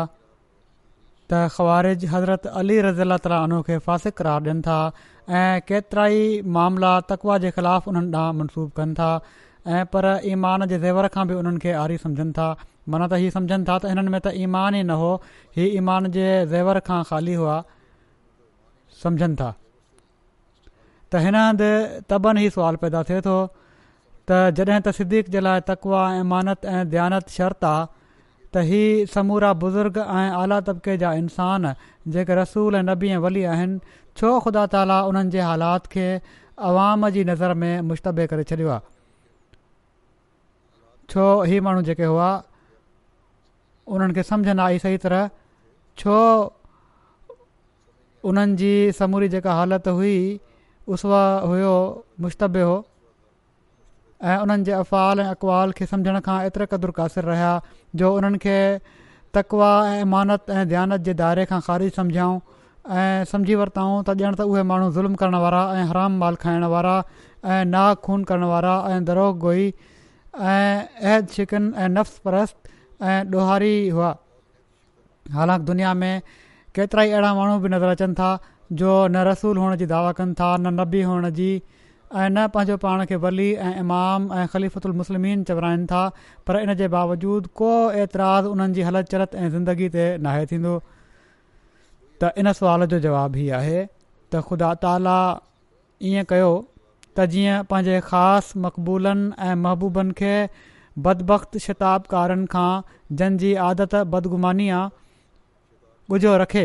[1.32, 4.80] त ख़्वारिज हज़रत अली रज़ा ताले खे करार ॾियनि था
[5.28, 6.22] ऐं केतिरा ई
[6.56, 9.10] मामला तकवा जे ख़िलाफ़ु उन्हनि ॾांहुं मनसूब कनि था
[9.76, 12.48] ऐं पर ईमान जे ज़ेवर खां बि उन्हनि खे आरी सम्झनि था
[12.88, 15.12] माना त हीउ सम्झनि था त हिननि में त ईमान ई न हो
[15.56, 17.56] इहे ईमान जे ज़ेवर खां ख़ाली हुआ
[19.04, 19.50] समुझनि था
[21.12, 21.70] त हिन हंधि
[22.08, 23.36] तबन ई सुवाल पैदा थिए थो
[24.28, 27.86] त जॾहिं त सिद्दीक़ जे लाइ तकवा ईमानत ऐं दयानत शर्त आहे
[28.56, 31.72] त हीअ समूरा बुज़ुर्ग ऐं आला तबिके जा इंसान
[32.16, 33.80] जेके रसूल नबी ऐं वली आहिनि
[34.18, 36.04] छो ख़ुदा ताली उन्हनि जे हालात खे
[36.68, 38.80] आवाम जी नज़र में मुश्तबे करे छॾियो आहे
[41.12, 42.30] छो इहे माण्हू जेके हुआ
[43.96, 45.30] उन्हनि खे समुझ न आई सही तरह
[46.02, 46.18] छो
[48.30, 50.18] उन्हनि जी समूरी जेका हालत हुई
[50.98, 51.72] उसवा हुयो
[52.26, 52.76] मुश्तबे हो
[54.32, 57.54] ऐं उन्हनि जे अफ़ाल ऐं अक़वाल खे सम्झण खां एतिरे क़दुरु क़ासिर रहिया
[58.02, 58.58] जो उन्हनि खे
[59.38, 62.38] तकवा ऐं इमानत ऐं ध्यानत जे दाइरे खां ख़ारिज सम्झऊं
[62.96, 66.68] ऐं सम्झी वरिताऊं त ॼणु त उहे माण्हू ज़ुल्म करणु वारा ऐं हराम माल खाइणु
[66.72, 66.94] वारा
[67.54, 69.66] ऐं ना ख़ून करणु वारा ऐं दरोह गोई
[70.52, 72.56] ऐं अहद शिकनि ऐं नफ़्स परस्त
[73.10, 74.14] ऐं ॾोहारी हुआ
[75.34, 76.14] हालांकि दुनिया में
[76.74, 78.32] केतिरा ई अहिड़ा माण्हू बि नज़र अचनि था
[78.82, 81.50] जो न रसूल हुअण जी दावा कनि था न नबी हुअण जी
[82.16, 86.08] ऐं न पंहिंजो पाण खे वली ऐं इमाम ऐं ख़लीफ़ल मुस्लिमिन चवराइनि था
[86.46, 87.72] पर इन जे बावजूद को
[88.04, 90.76] एतिराज़ु उन्हनि जी हलति चलत ऐं ज़िंदगी ते नाहे थींदो
[92.22, 95.16] त इन सुवाल जो जवाब ई आहे त ख़ुदा ताला
[96.10, 96.48] ईअं कयो
[97.16, 100.32] त जीअं पंहिंजे ख़ासि मक़बूलनि ऐं महबूबनि खे
[101.06, 102.70] बदबख शताबकारनि खां
[103.22, 104.96] जंहिंजी आदत बदगुमानी आहे
[106.16, 106.60] ॻुझो रखे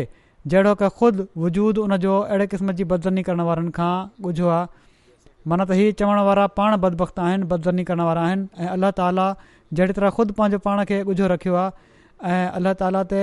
[0.52, 3.92] जहिड़ो कि ख़ुदि वजूदु जो अहिड़े क़िस्म जी बदज़नी करण वारनि खां
[4.30, 4.64] ॻिझो आहे
[5.52, 9.26] माना त हीअ चवण वारा पाण बदबख़्त आहिनि बदज़नी करण वारा आहिनि ऐं अलाह ताला
[9.74, 13.20] जहिड़ी तरह ख़ुदि पंहिंजो पाण खे ॻुझो रखियो आहे ऐं अलाह ताला ते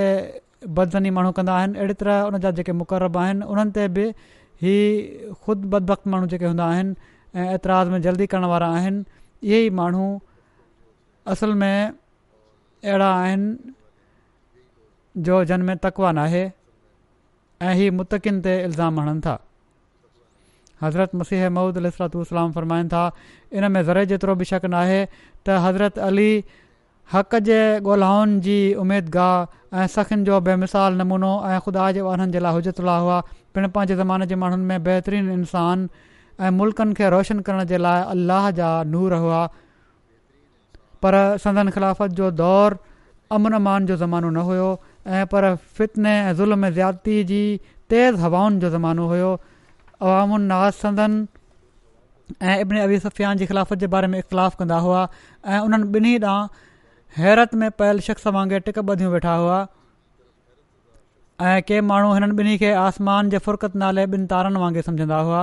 [0.66, 4.04] बदज़नी माण्हू कंदा आहिनि अहिड़ी तरह उन जा जेके मुक़रब आहिनि उन्हनि ते बि
[4.62, 4.74] ही
[5.44, 9.04] ख़ुदि बदबख माण्हू जेके हूंदा आहिनि में जल्दी करण वारा आहिनि
[9.42, 10.04] इहे ई माण्हू
[11.34, 13.72] असल में अहिड़ा आहिनि
[15.26, 16.44] जो जनमें तकवान आहे
[17.62, 19.38] ऐं इहे मुतक़िन ते इल्ज़ाम हणनि था
[20.82, 23.10] हज़रत मसीह महूद अलू फरमाइनि था
[23.54, 25.04] इन में ज़रे जेतिरो बि शक न आहे
[25.46, 26.30] त हज़रत अली
[27.12, 32.38] हक़ जे ॻोल्हाउनि जी उमेदगाह ऐं सखियुनि जो बेमिसाल नमूनो ऐं ख़ुदा जे वारनि जे
[32.40, 33.20] लाइ ला हुआ
[33.54, 35.88] पिण पंहिंजे ज़माने जे माण्हुनि में बहितरीनु इंसान
[36.40, 39.42] ऐं मुल्कनि खे रोशन करण जे लाइ अल्लाह जा नूर हुआ
[41.04, 42.76] पर संदन ख़िलाफ़त जो दौरु
[43.36, 44.70] अमान जो ज़मानो न हुयो
[45.06, 47.42] ऐं पर फितने ऐं ज़ुल्म ज़्यादती जी
[47.90, 49.30] तेज़ हवाउनि जो ज़मानो हुयो
[50.00, 54.78] अवाम नाज़ संदन संदनि ऐं इब्न अबी सफ़ियान जी ख़िलाफ़त जे बारे में इख़्तिलाफ़ु कंदा
[54.88, 55.06] हुआ
[55.44, 56.14] ऐं उन्हनि ॿिन्ही
[57.16, 59.56] हैरत में पयल शख़्स वांगुरु टिक ॿधियूं वेठा हुआ
[61.48, 65.40] ऐं के माण्हू हिननि ॿिन्ही खे आसमान जे फ़ुरकत नाले ॿिनि तारनि वांगुरु सम्झंदा हुआ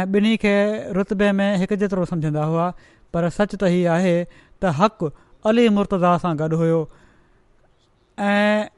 [0.00, 0.54] ऐं ॿिन्ही खे
[0.98, 2.66] रुतबे में हिकु जेतिरो सम्झंदा हुआ
[3.14, 5.10] पर सच त हीअ आहे त हक़ु
[5.52, 6.82] अली मुर्तज़ा सां गॾु हुओ
[8.28, 8.68] ऐं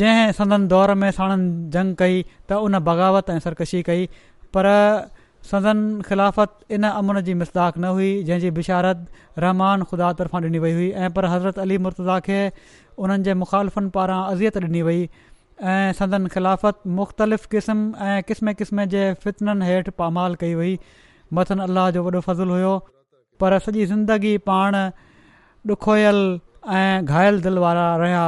[0.00, 4.06] जंहिं संदन दौर में साणनि जंग कई त उन बग़ावत ऐं सरकशी कई
[4.56, 4.68] पर
[5.50, 5.78] सदन
[6.08, 10.88] खिलाफ़त इन अमन जी मिसदाक न हुई जंहिंजी बिशारत रहमान ख़ुदा तर्फ़ां ॾिनी वई हुई
[11.02, 12.40] ऐं पर हज़रत अली मुर्तज़ा खे
[13.06, 15.00] उन्हनि जे मुख़ालिफ़नि पारां अज़ियत ॾिनी वई
[15.72, 20.78] ऐं सदन खिलाफ़त मुख़्तलिफ़ क़िस्म ऐं क़िस्म क़िस्म जे फितननि हेठि पामाल कई वई
[21.38, 22.76] मथन अलाह जो वॾो फ़ज़ुलु हुयो
[23.44, 24.76] पर सॼी ज़िंदगी पाण
[25.66, 26.18] ॾुखोयल
[26.82, 28.24] ऐं घायल दिलि वारा रहिया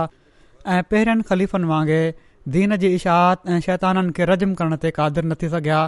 [0.66, 5.50] ऐं पहिरियनि ख़लीफ़नि वांगुरु दीन जी इशाहत ऐं शैताननि खे रजम करण ते क़ादिर न
[5.54, 5.82] सघिया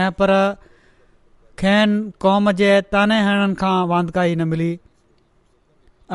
[0.00, 0.30] ऐं पर
[1.58, 4.70] खेनि क़ौम जे ताने हणनि खां वांदकाई न मिली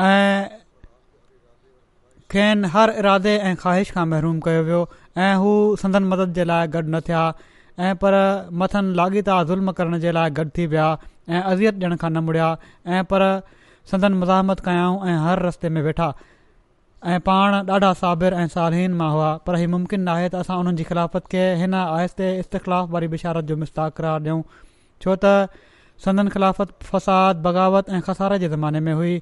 [0.06, 0.48] ऐं
[2.32, 4.80] खेनि हर इरादे ऐं ख़्वाहिश खां महरूम कयो वियो
[5.26, 5.52] ऐं हू
[5.82, 7.22] संदन मदद जे लाइ गॾु न थिया
[7.86, 8.14] ऐं पर
[8.62, 10.88] मथनि लाॻीता ज़ुल्म करण जे लाइ गॾु थी विया
[11.30, 12.50] ऐं अज़ियत ॾियण खां न मुड़िया
[12.98, 13.26] ऐं पर
[13.92, 16.12] संदन मज़ाहमत कयाऊं ऐं हर रस्ते में वेठा
[17.06, 20.76] ऐं पाण ॾाढा साबिर ऐं सालहीन मां हुआ पर हीउ मुमकिन नाहे त असां उन्हनि
[20.80, 24.40] जी ख़िलाफ़त खे हिन आहिस्ते इस्तख़िलाफ़ वारी बिशारत जो मुस्ताक़ करार ॾियूं
[25.04, 25.30] छो त
[26.06, 29.14] संदन ख़िलाफ़त फ़साद बग़ावत ऐं खसारे जे ज़माने में हुई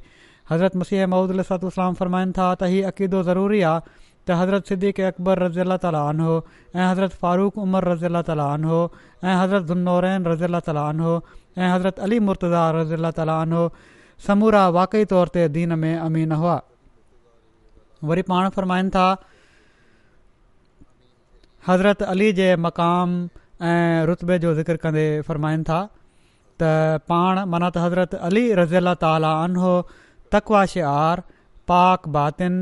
[0.53, 3.81] हज़रत मसीह महूदल इस्लाम फरमाइनि था त हीउ अक़ीदो ज़रूरी आहे
[4.29, 6.37] त हज़रत सिद्दीक़बर रज़ी अला तालन हो
[6.77, 11.15] ऐं हज़रत फारूक उमर रज़ ताल ऐं हज़रत ज़नौरैन रज़ीला तालिआन हो
[11.59, 13.69] ऐं हज़रत अली मुर्तज़ा रज़ीला तालन हो
[14.31, 16.57] समूरा वाक़ई तौर ते दीन में अमीन हुआ
[18.05, 19.07] वरी पाण फ़रमाइनि था
[21.69, 23.23] हज़रत अली जे मक़ाम
[23.67, 25.85] ऐं रुतबे जो ज़िक्र कंदे फ़रमाइनि था
[26.63, 29.73] त पाण माना त हज़रत अली रज़ील अला ताला अन हो
[30.33, 31.21] तकवाशिआर
[31.71, 32.59] पाक बातिन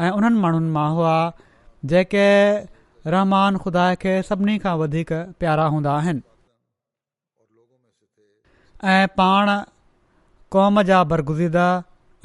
[0.00, 1.14] ऐं उन्हनि माण्हुनि मां हुआ
[1.92, 2.26] जेके
[3.14, 6.22] रहमान खुदा खे सभिनी खां वधीक प्यारा हूंदा आहिनि
[8.94, 9.64] ऐं
[10.52, 11.66] क़ौम जा बरगुज़ीदा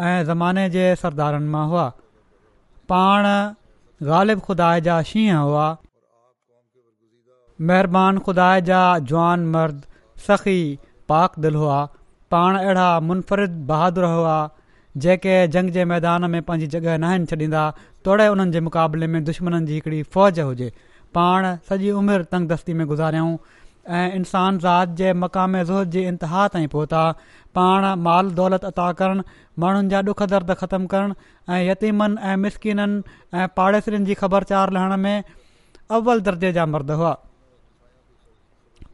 [0.04, 1.92] ऐं ज़माने जे सरदारनि मां हुआ
[2.92, 3.26] पाण
[4.10, 5.68] ग़ालिब ख़ुदा जा शींहं हुआ
[7.70, 8.80] महिरबानी ख़ुदा जा
[9.12, 9.80] जवान मर्द
[10.28, 10.58] सखी
[11.12, 11.78] पाक दिलि हुआ
[12.36, 14.36] पाण अहिड़ा मुनफरिद बहादुर हुआ
[15.06, 17.64] जेके जंग जे मैदान में पंहिंजी जॻह न आहिनि छॾींदा
[18.08, 20.72] तोड़े उन्हनि जे मुक़ाबले में दुश्मन जी हिकिड़ी फ़ौज हुजे
[21.20, 23.36] पाण सॼी उमिरि दस्ती में गुज़ारियूं
[23.94, 27.02] इंसान ज़ात जे मक़ाम ज़ोहद जे इंतिहा ताईं पहुता
[27.56, 29.22] पाण माल दौलत अता करणु
[29.60, 31.14] माण्हुनि जा ॾुख दर्द ख़तमु करणु
[31.54, 33.02] ऐं यतीमनि ऐं मिसकिननि
[33.40, 35.24] ऐं पाड़ेसरनि जी ख़बरचार लहण में
[35.98, 37.14] अव्वल दर्जे जा मर्द हुआ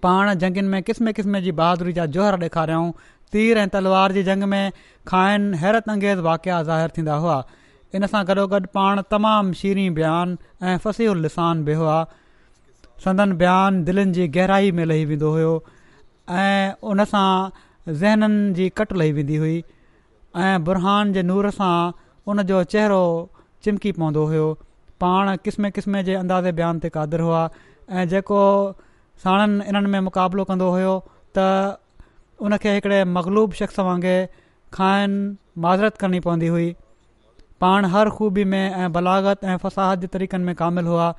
[0.04, 2.92] पाण जंगुनि में क़िस्म क़िस्म जी बहादुरी जा जोहर ॾेखारियऊं
[3.32, 4.72] तीर ऐं तलवार जी जंग में
[5.08, 7.44] खाइनि हैरत अंगेज़ वाक़िया ज़ाहिर थींदा हुआ
[7.96, 12.00] इन सां गॾोगॾु पाण तमामु शीरी बयान ऐं फसीहुल लिसान बि हुआ
[13.04, 15.54] संदन बयान दिलनि जी गहराई में लही वेंदो हुयो
[16.42, 17.26] ऐं उनसां
[18.02, 19.56] ज़हननि जी कट लही वेंदी हुई
[20.46, 23.02] ऐं बुरहान जे नूर सां जो चहिरो
[23.64, 24.46] चिमकी पवंदो हुयो
[25.06, 27.42] पाण किस्म क़िस्म जे अंदाज़े बयान ते क़ादरु हुआ
[28.02, 28.42] ऐं जेको
[29.24, 30.94] साणनि इन्हनि में मुक़ाबिलो कंदो हुयो
[31.38, 31.48] त
[32.48, 34.22] उनखे हिकिड़े मगलूब शख़्स वांगुरु
[34.78, 35.20] खाइनि
[35.66, 36.70] माज़रत करणी पवंदी हुई
[37.64, 41.10] पाण हर ख़ूबी में ऐं बलागत ऐं फ़साहत जे तरीक़नि में कामिल हुआ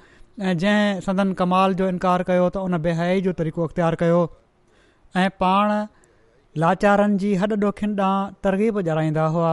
[0.40, 4.20] ऐं जंहिं सदन कमाल जो इनकार कयो त उन बेहयाई जो तरीक़ो इख़्तियारु कयो
[5.22, 5.70] ऐं पाण
[6.62, 9.50] लाचारनि जी हॾ ॾोखियुनि ॾांहुं तरक़ीब जराईंदा हुआ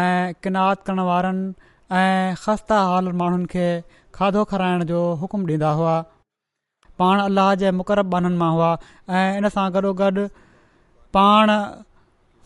[0.00, 1.52] ऐं किनात करण वारनि
[2.00, 3.66] ऐं ख़स्ता हाल माण्हुनि खे
[4.18, 5.94] खाधो खाराइण जो हुकुमु ॾींदा हुआ
[7.02, 8.70] पाण अलाह जे मुक़रब बाननि मां हुआ
[9.20, 10.26] ऐं इन सां गॾोगॾु
[11.18, 11.54] पाण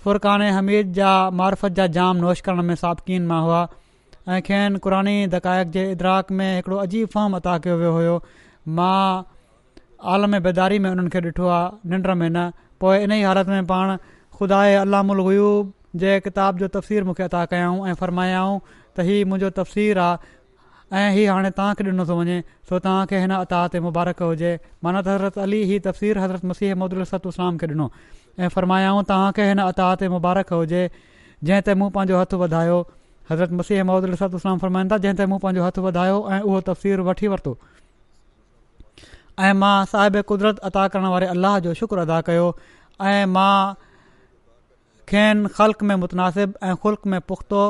[0.07, 1.13] फुरक़ान हमीद जा
[1.43, 3.67] मार्फत जा जाम नोश करण में साबकीन मां हुआ
[4.35, 8.15] ऐं खेनि क़ुरानी दकायक जे इदराक में हिकिड़ो अजीब फॉर्म अता कयो वियो हुयो
[8.79, 9.23] मां
[10.15, 12.51] आलम बेदारी में उन्हनि खे ॾिठो आहे निंड में न
[12.81, 13.95] पोइ इन ई हालति में पाण
[14.39, 15.73] ख़ुदा अलामुल गयूब
[16.05, 21.13] जे किताब जो तफ़सीर मूंखे अदा कयाऊं ऐं फ़र्मायाऊं त हीअ मुंहिंजो तफ़सीर आहे ऐं
[21.21, 24.53] हीअ हाणे तव्हांखे ॾिनो थो वञे सो तव्हांखे हिन अता ते मुबारक हुजे
[24.85, 27.89] माना त हज़रत अली हीअ तफ़सीर हज़रत मसीह महदुलाम खे ॾिनो
[28.43, 30.85] ऐं फ़र्मायाऊं तव्हांखे हिन अता ते मुबारक हुजे
[31.17, 32.79] जंहिं ते मूं पंहिंजो हथु वधायो
[33.31, 37.29] हज़रत मसीह महमद अलसलाम फरमाईंदा जंहिं ते मूं पंहिंजो हथु वधायो ऐं उहो तफ़वीरु वठी
[37.33, 37.55] वरितो
[39.47, 42.45] ऐं मां साहिब कुदरत अता करण वारे अलाह जो शुक्र अदा कयो
[43.09, 43.57] ऐं मां
[45.13, 47.65] खेनि ख़ल्क़ में मुतनासिब ऐं ख़ुल्क़ में पुख़्तो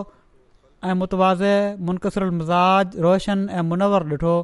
[0.84, 1.54] ऐं मुतवाज़े
[1.88, 4.34] मुनक़सरु मिज़ाज रोशन ऐं मुनवर ॾिठो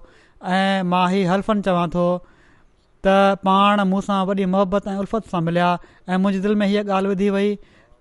[0.56, 5.70] ऐं मां ही हलफ़न चवां थो त पाण मूंसां वॾी मोहबत ऐं उल्फत सां मिलिया
[6.08, 7.54] ऐं मुंहिंजे दिलि में हीअ ॻाल्हि विधी वई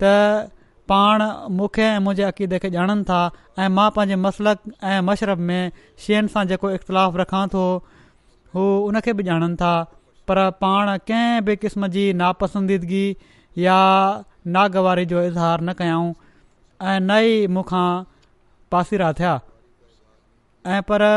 [0.04, 0.16] त
[0.92, 1.22] पाण
[1.58, 3.18] मूंखे ऐं मुंहिंजे अक़ीदे खे ॼाणनि था
[3.60, 4.60] ऐं मां पंहिंजे मसलक
[4.92, 5.72] ऐं मशरब में
[6.06, 7.62] शयुनि सां जेको इख़्तिलाफ़ु रखां थो
[8.56, 9.70] हू उनखे बि ॼाणनि था
[10.32, 13.04] पर पाण कंहिं बि क़िस्म जी नापसंदीदगी
[13.68, 13.78] या
[14.58, 16.14] नागवारी जो इज़हार न कयूं
[16.90, 17.88] ऐं न ई मूंखां
[18.76, 19.32] पासीरा थिया
[20.76, 21.08] ऐं पर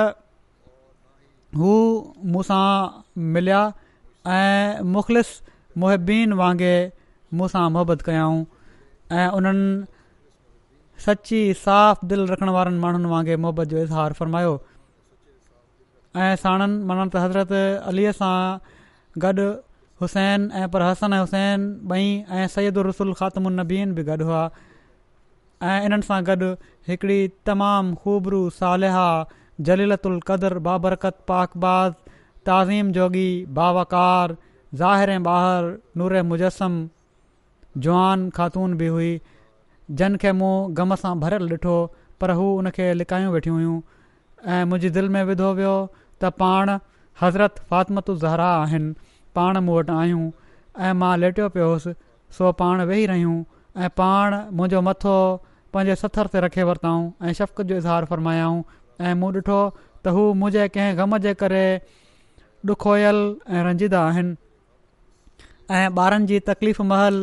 [1.61, 1.75] हू
[2.37, 2.65] मूंसां
[3.39, 3.65] मिलिया
[4.41, 5.39] ऐं मुख़्तलिफ़
[5.87, 8.09] मुहिबियुनि वांगुरु मूंसां मुहबत
[9.13, 14.53] ऐं उन्हनि सची साफ़ु दिलि रखण वारनि माण्हुनि वांगुरु मुहबत जो इज़हार फ़रमायो
[16.17, 17.53] ऐं साणनि माना त हज़रत
[17.91, 18.35] अलीअ सां
[19.25, 19.47] गॾु
[20.01, 22.07] हुसैन ऐं परहसन ऐं हुसैन बई
[22.39, 24.43] ऐं सैदर रसुलु ख़ात्मनबीन बि गॾु हुआ
[25.73, 26.51] ऐं इन्हनि सां गॾु
[26.89, 29.07] हिकिड़ी तमामु ख़ूबरू सालिहा
[29.69, 31.93] जलीलतुल उल बाबरकत पाकबाज़
[32.49, 33.29] ताज़ीम जोगी
[33.61, 34.37] बावकार
[34.75, 36.73] ऐं ॿाहिरि नूर ऐं मुजसम
[37.79, 39.11] जुआन ख़ातून बि हुई
[39.99, 41.75] जन खे मूं ग़म सां भरियलु ॾिठो
[42.21, 43.79] पर हू हुनखे लिकायूं वेठियूं हुयूं
[44.47, 46.75] ऐं मुंहिंजी दिलि में विधो वियो त पाण
[47.23, 48.95] हज़रत फातमतु ज़हरा आहिनि
[49.39, 50.31] पाण मूं वटि आहियूं
[50.89, 51.73] ऐं मां लेटियो पियो
[52.39, 53.35] सो पाण वेही रहियूं
[53.83, 55.17] ऐं पाण मुंहिंजो मथो
[55.77, 58.63] पंहिंजे सथर ते रखे वरितऊं ऐं जो इज़हार फरमायाऊं
[59.11, 61.65] ऐं मूं ॾिठो त हू मुंहिंजे कंहिं ग़म जे करे
[62.73, 63.21] ॾुखोयल
[63.57, 64.35] ऐं रंजीदा आहिनि
[65.73, 67.15] ऐं ॿारनि जी तकलीफ़ महल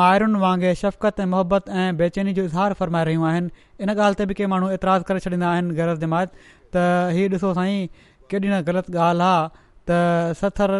[0.00, 3.50] मायरुनि वांगुरु शफ़क़त मोहबत ऐं बेचैनी जो इज़हार फ़रमाए रहियूं आहिनि
[3.82, 6.28] इन ॻाल्हि ते बि के माण्हू ऐतिराज़ु करे छॾींदा आहिनि ग़रज जिमाइत
[6.74, 7.88] त हीउ ॾिसो साईं
[8.30, 9.48] केॾी न ग़लति ॻाल्हि आहे
[9.90, 10.72] त सथर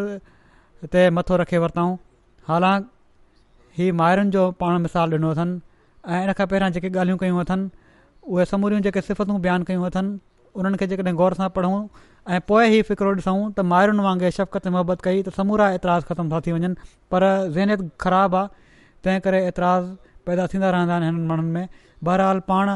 [0.93, 1.97] ते मथो रखे वरितऊं
[2.49, 2.89] हालांक
[3.79, 5.61] ही मायरनि जो पाण मिसाल ॾिनो अथनि
[6.11, 7.71] ऐं इन खां पहिरां जेके ॻाल्हियूं कयूं अथनि
[8.35, 10.19] उहे समूरियूं जेके सिफ़तूं बयानु कयूं अथनि
[10.59, 11.83] उन्हनि खे जेकॾहिं गौर सां पढ़ूं
[12.29, 16.29] ऐं पोइ ई फ़िक्रो ॾिसूं त माइरुनि वांगुरु शफ़क़त मोहबत कई त समूरा एतिराज़ ख़तमु
[16.33, 16.69] था थी वञनि
[17.15, 18.49] पर ज़हनियत ख़राबु आहे
[19.05, 19.89] तंहिं करे एतिराज़ु
[20.29, 21.69] पैदा थींदा रहंदा आहिनि हिननि माण्हुनि में
[22.05, 22.69] बहरहाल पाण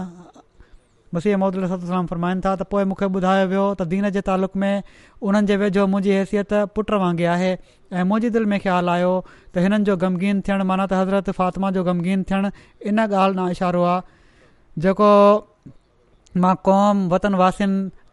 [1.15, 4.83] वसी मोहम्मद फरमाइनि था त पोइ मूंखे ॿुधायो वियो त दीन जे तालुक़ में
[5.29, 9.13] उन्हनि जे वेझो मुंहिंजी हैसियत पुट वांगुरु आहे ऐं मुंहिंजी दिलि में ख़्यालु आयो
[9.55, 12.49] त हिननि जो ग़मगीन थियणु माना त हज़रत फ़ातिमा जो गमगीन थियणु
[12.93, 15.11] इन ॻाल्हि न इशारो आहे जेको
[16.45, 17.71] मां क़ौम वतन वासिन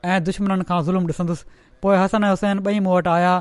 [0.10, 1.45] ऐं दुश्मन खां ज़ुल्म ॾिसंदुसि
[1.86, 3.34] पोइ हसन हुसैन ॿई मूं वटि आया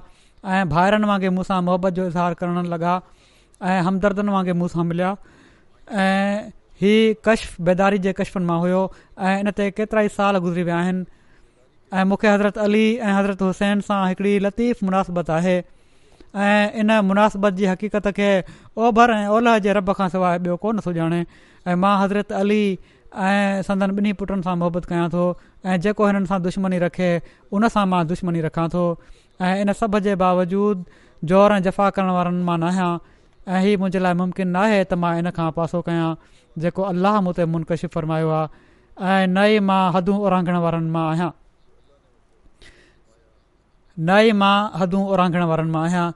[0.46, 2.94] ऐं भाइरनि वांगुरु मूंसां मुहबत जो इज़हार करणु लॻा
[3.62, 5.14] ऐं हमदर्दनि वांगुरु मूंसां मिलिया
[6.04, 6.50] ऐं
[6.82, 8.82] हीउ कशफ बेदारी जे कश्फनि मां हुयो
[9.30, 14.00] ऐं इन ते केतिरा ई साल गुज़री विया आहिनि हज़रत अली ऐं हज़रत हुसैन सां
[14.12, 15.56] हिकिड़ी लतीफ़ मुनासिबत आहे
[16.50, 18.30] ऐं इन मुनासिबत जी हक़ीक़त खे
[18.88, 21.24] ओभर ऐं ओलह जे रब खां सवाइ ॿियो कोन सुञाणे
[21.68, 22.62] ऐं मां हज़रत अली
[23.12, 25.22] ऐं संदनि ॿिन्ही पुटनि सां मुहबत कयां थो
[25.66, 27.08] ऐं जेको हिननि सां दुश्मनी रखे
[27.52, 28.82] उनसां मां दुश्मनी रखां थो
[29.42, 30.84] ऐं इन सभु जे बावजूदु
[31.28, 32.90] ज़ोर ऐं जफ़ा करण वारनि मां न आहियां
[33.50, 36.08] ऐं हीउ मुंहिंजे लाइ मुम्किन नाहे त मां इन खां पासो कयां
[36.66, 41.04] जेको अलाह मूं ते मुनकशिफ़ फ़रमायो आहे ऐं न ई मां हदूं ओरांघण वारनि मां
[41.10, 41.30] आहियां
[42.64, 46.08] न ई मां हदूं ओरांघण वारनि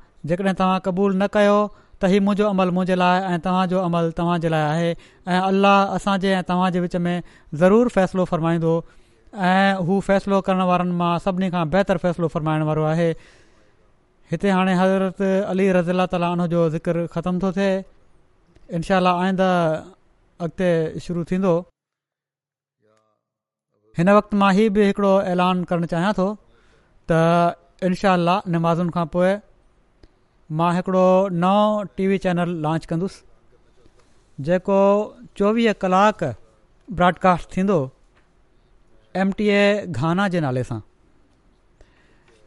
[1.22, 1.58] न कयो
[2.04, 4.88] त हीउ मुंहिंजो अमल मुंहिंजे लाइ ऐं तव्हांजो अमल तव्हां जे लाइ आहे
[5.32, 7.16] ऐं अलाह असांजे ऐं तव्हां विच में
[7.60, 8.72] ज़रूरु फ़ैसिलो फ़रमाईंदो
[9.50, 13.08] ऐं हू फ़ैसिलो करण वारनि मां सभिनी खां बहितरु फ़ैसिलो फ़रमाइण वारो आहे
[14.32, 17.72] हिते हाणे हज़रत अली रज़ीला ताली जो ज़िक्र ख़तम थो थिए
[18.80, 19.48] इनशा आईंदा
[20.48, 20.70] अॻिते
[21.06, 21.54] शुरू थींदो
[24.00, 26.28] हिन वक़्ति मां ई बि हिकिड़ो ऐलान करणु चाहियां थो
[27.10, 29.32] त इनशा नमाज़ुनि खां पोइ
[30.60, 31.02] मां हिकिड़ो
[31.42, 31.60] नओ
[31.98, 34.78] टी वी चैनल लॉन्च कंदुसि जेको
[35.36, 36.24] चोवीह कलाक
[36.98, 37.76] ब्रॉडकास्ट थींदो
[39.22, 40.78] एम टी ए गाना जे नाले सां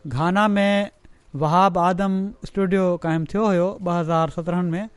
[0.08, 0.92] घाना में
[1.44, 2.20] वहााब आदम
[2.52, 4.90] स्टूडियो क़ाइमु थियो हुयो ॿ हज़ार सत्रहनि में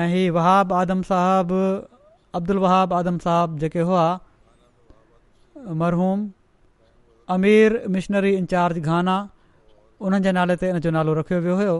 [0.00, 1.60] ऐं हीउ वहााब आदम साहिबु
[2.40, 4.06] अब्दुल वहााब आदम साहिबु जेके हुआ
[5.84, 6.26] मरहूम
[7.36, 9.18] अमीर मिशनरी इंचार्ज घाना
[10.00, 11.74] उन्हनि जे नाले ते इन जो नालो रखियो वियो हुयो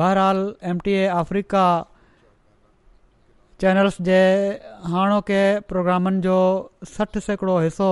[0.00, 0.38] बहरहाल
[0.72, 1.64] M T A Africa
[3.64, 4.20] channels जे
[4.94, 5.40] हाणोके
[5.72, 6.38] प्रोग्रामनि जो
[6.94, 7.90] सठि सैकड़ो हिसो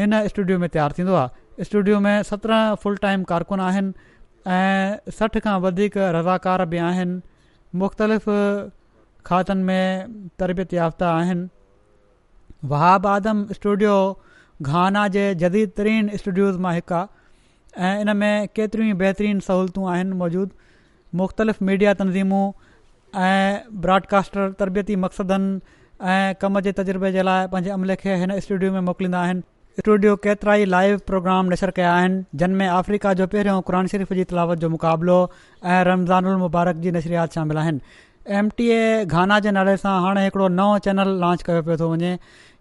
[0.00, 4.08] हिन स्टूडियो में तयारु थींदो आहे स्टूडियो में सत्रहं फुल टाइम कारकुन आहिनि
[4.58, 8.28] ऐं सठि खां वधीक रज़ाकार बि आहिनि मुख़्तलिफ़
[9.30, 11.48] खातनि में तरबियत याफ़्ता आहिनि
[12.74, 13.96] वहााब आदम स्टूडियो
[14.72, 17.17] घाना जे जदीद तरीन स्टूडियोज़ मां हिकु आहे
[17.76, 22.46] ऐं इन में केतिरियूं ई बहितरीन सहूलियतूं आहिनि मौजूदु मुख़्तलिफ़ मीडिया तनज़ीमूं
[23.24, 25.60] ऐं ब्रॉडकास्टर तरबियती मक़सदनि
[26.14, 29.42] ऐं कम जे तजुर्बे जे लाइ पंहिंजे अमले खे हिन स्टूडियो में मोकिलींदा आहिनि
[29.82, 34.14] स्टूडियो केतिरा ई लाइव प्रोग्राम नशर कया आहिनि जिन में अफ्रीका जो पहिरियों क़ुन शरीफ़
[34.20, 35.18] जी तलावत जो मुक़ाबिलो
[35.64, 37.80] ऐं रमज़ान मुबारक जी नशरियात शामिल आहिनि
[38.36, 41.88] एम टी ए गाना जे नाले सां हाणे हिकिड़ो नओ चैनल लॉन्च कयो पियो थो
[41.92, 42.10] वञे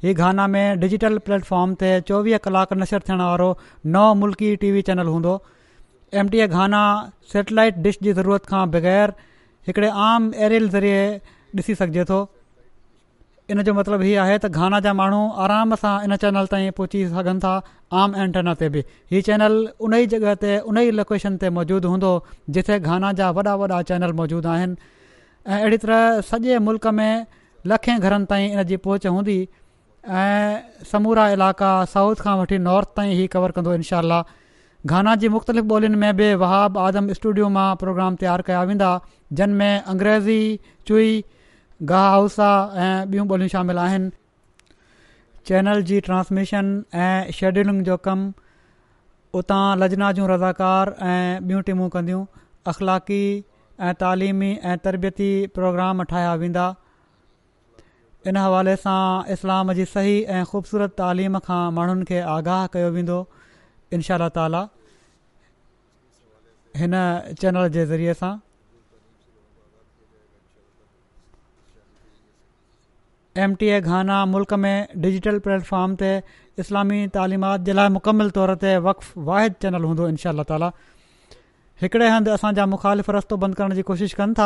[0.03, 3.49] ही गाना में डिजिटल प्लेटफॉर्म ते चोवीह कलाक नशर थियण वारो
[3.97, 5.33] नओं मुल्की टीवी चैनल हूंदो
[6.21, 6.81] M T A Ghana
[7.33, 9.13] satellite dish जी ज़रूरत खां बग़ैर
[9.71, 11.03] हिकिड़े आम एरियल ज़रिए
[11.59, 12.15] ॾिसी सघिजे थो
[13.53, 17.03] इन जो मतिलबु हीअ आहे त गाना जा माण्हू आराम सां इन चैनल ताईं पहुची
[17.15, 17.53] सघनि था
[18.01, 18.81] आम एनटेना ते बि
[19.13, 19.55] हीउ चैनल
[19.89, 22.11] उन ई जॻह ते उन ई लोकेशन ते मौजूदु हूंदो
[22.57, 24.95] जिथे गाना जा वॾा वॾा चैनल मौजूदु आहिनि
[25.47, 27.25] ऐं अहिड़ी तरह सॼे मुल्क में
[27.71, 29.35] लखे घरनि ताईं इनजी पहुच हूंदी
[30.21, 34.19] ऐं समूरा इलाइक़ा साउथ खां वठी नॉर्थ ताईं ई कवर कंदो इनशाला
[34.93, 38.89] घाना जी मुख़्तलिफ़ ॿोलियुनि में बि वहाब आदम स्टूडियो मां प्रोग्राम तयारु कया वेंदा
[39.39, 40.37] जिन में अंग्रेज़ी
[40.91, 41.09] चुई
[41.93, 44.11] गाह हाउसा ऐं ॿियूं ॿोलियूं शामिल आहिनि
[45.51, 46.71] चैनल जी ट्रांसमिशन
[47.07, 48.29] ऐं शेड्यूलिंग जो कमु
[49.41, 52.23] उतां लजना जूं रज़ाकार ऐं ॿियूं टीमूं कंदियूं
[52.73, 53.23] अख़लाक़ी
[53.85, 56.63] ऐं तइलीमी ऐं तरबियती प्रोग्राम ठाहिया वेंदा
[58.31, 59.01] इन हवाले सां
[59.35, 63.17] इस्लाम जी सही ऐं ख़ूबसूरत तइलीम खां माण्हुनि खे आगाह कयो वेंदो
[63.99, 64.63] इनशा ताला
[66.81, 66.97] हिन
[67.43, 68.33] चैनल जे ज़रिए सां
[73.45, 76.11] एम टी ए घाना मुल्क में डिजिटल प्लेटफॉर्म ते
[76.65, 80.69] इस्लामी तालिमात जे लाइ मुकमिल तौर ते वक़्फ़ वाहिद चैनल हूंदो इनशा ताली
[81.81, 84.45] हिकिड़े हंधि असांजा मुख़ालिफ़ रस्तो बंदि करण जी कोशिशि कनि था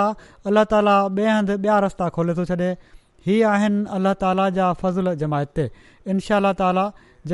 [0.51, 2.69] अलाह ताली ॿिए हंधि ॿिया रस्ता खोले थो छॾे
[3.27, 5.67] हीअ आहिनि अल्लाह ताला जा फज़ुल जमायत ते
[6.15, 6.83] इनशा ताली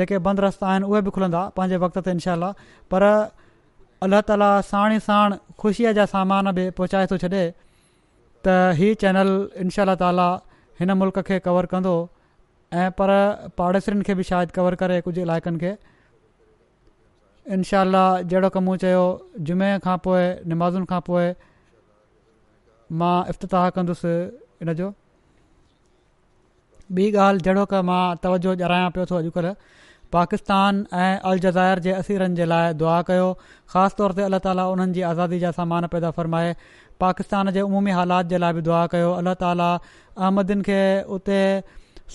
[0.00, 2.52] जेके बंदि रस्ता आहिनि उहे बि खुलंदा पंहिंजे वक़्त ते इनशाह
[2.94, 3.04] पर
[4.06, 9.32] अलाह ताला साण ई साण ख़ुशीअ जा सामान बि पहुचाए थो छॾे त ई चैनल
[9.66, 10.28] इनशा ताली
[10.82, 11.96] हिन मुल्क़ खे कवर कंदो
[12.82, 13.10] ऐं पर
[13.58, 15.74] पाड़ेसरनि खे बि शायदि कवर करे कुझु इलाइक़नि खे
[17.56, 17.82] इनशा
[18.22, 19.04] जहिड़ो का मूं चयो
[19.50, 21.28] जुमे खां पोइ नमाज़ुनि खां पोइ
[23.02, 24.14] मां इफ़्ताह कंदुसि
[24.66, 24.88] इनजो
[26.98, 29.78] ॿी ॻाल्हि जहिड़ो क मां तवजो ॼाणायां पियो थो अॼुकल्ह
[30.16, 33.26] पाकिस्तान ऐं अल जज़ाइर जे असीरनि जे लाइ दुआ कयो
[33.72, 36.52] ख़ासि तौर ते अल्ला ताला उन्हनि जी आज़ादी जा सामान पैदा फ़रमाए
[37.06, 40.78] पाकिस्तान जे अमूमी हालात जे लाइ बि दुआ कयो अल्ला ताला अहमदन खे
[41.18, 41.36] उते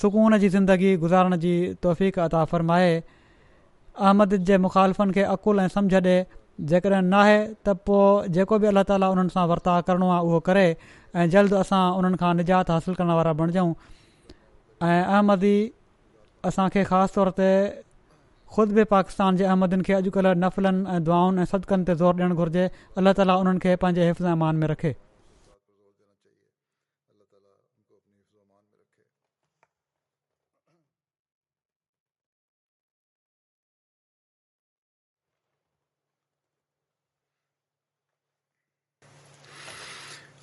[0.06, 1.58] सुकून जी ज़िंदगी गुज़ारण जी
[2.30, 2.92] अता फ़रमाए
[4.02, 6.16] अहमद जे मुखालिफ़नि खे अक़ुल ऐं समुझ ॾे
[6.72, 7.36] जेकॾहिं न आहे
[7.66, 10.64] त पोइ जेको बि अलाह ताला उन्हनि सां वरिता करिणो आहे उहो करे
[11.22, 13.74] ऐं जल्द असां उन्हनि खां निजात हासिलु करण वारा बणिजऊं
[14.90, 15.56] ऐं अहमदी
[16.50, 17.50] असांखे ख़ासि तौर ते
[18.56, 22.36] ख़ुदि बि पाकिस्तान जे अहमदनि खे अॼुकल्ह नफ़लनि ऐं दुआउनि ऐं सदिकनि ते ज़ोर ॾियणु
[22.42, 22.68] घुरिजे
[23.02, 24.94] अलाह ताला उन्हनि खे पंहिंजे हिफ़ज़ा में रखे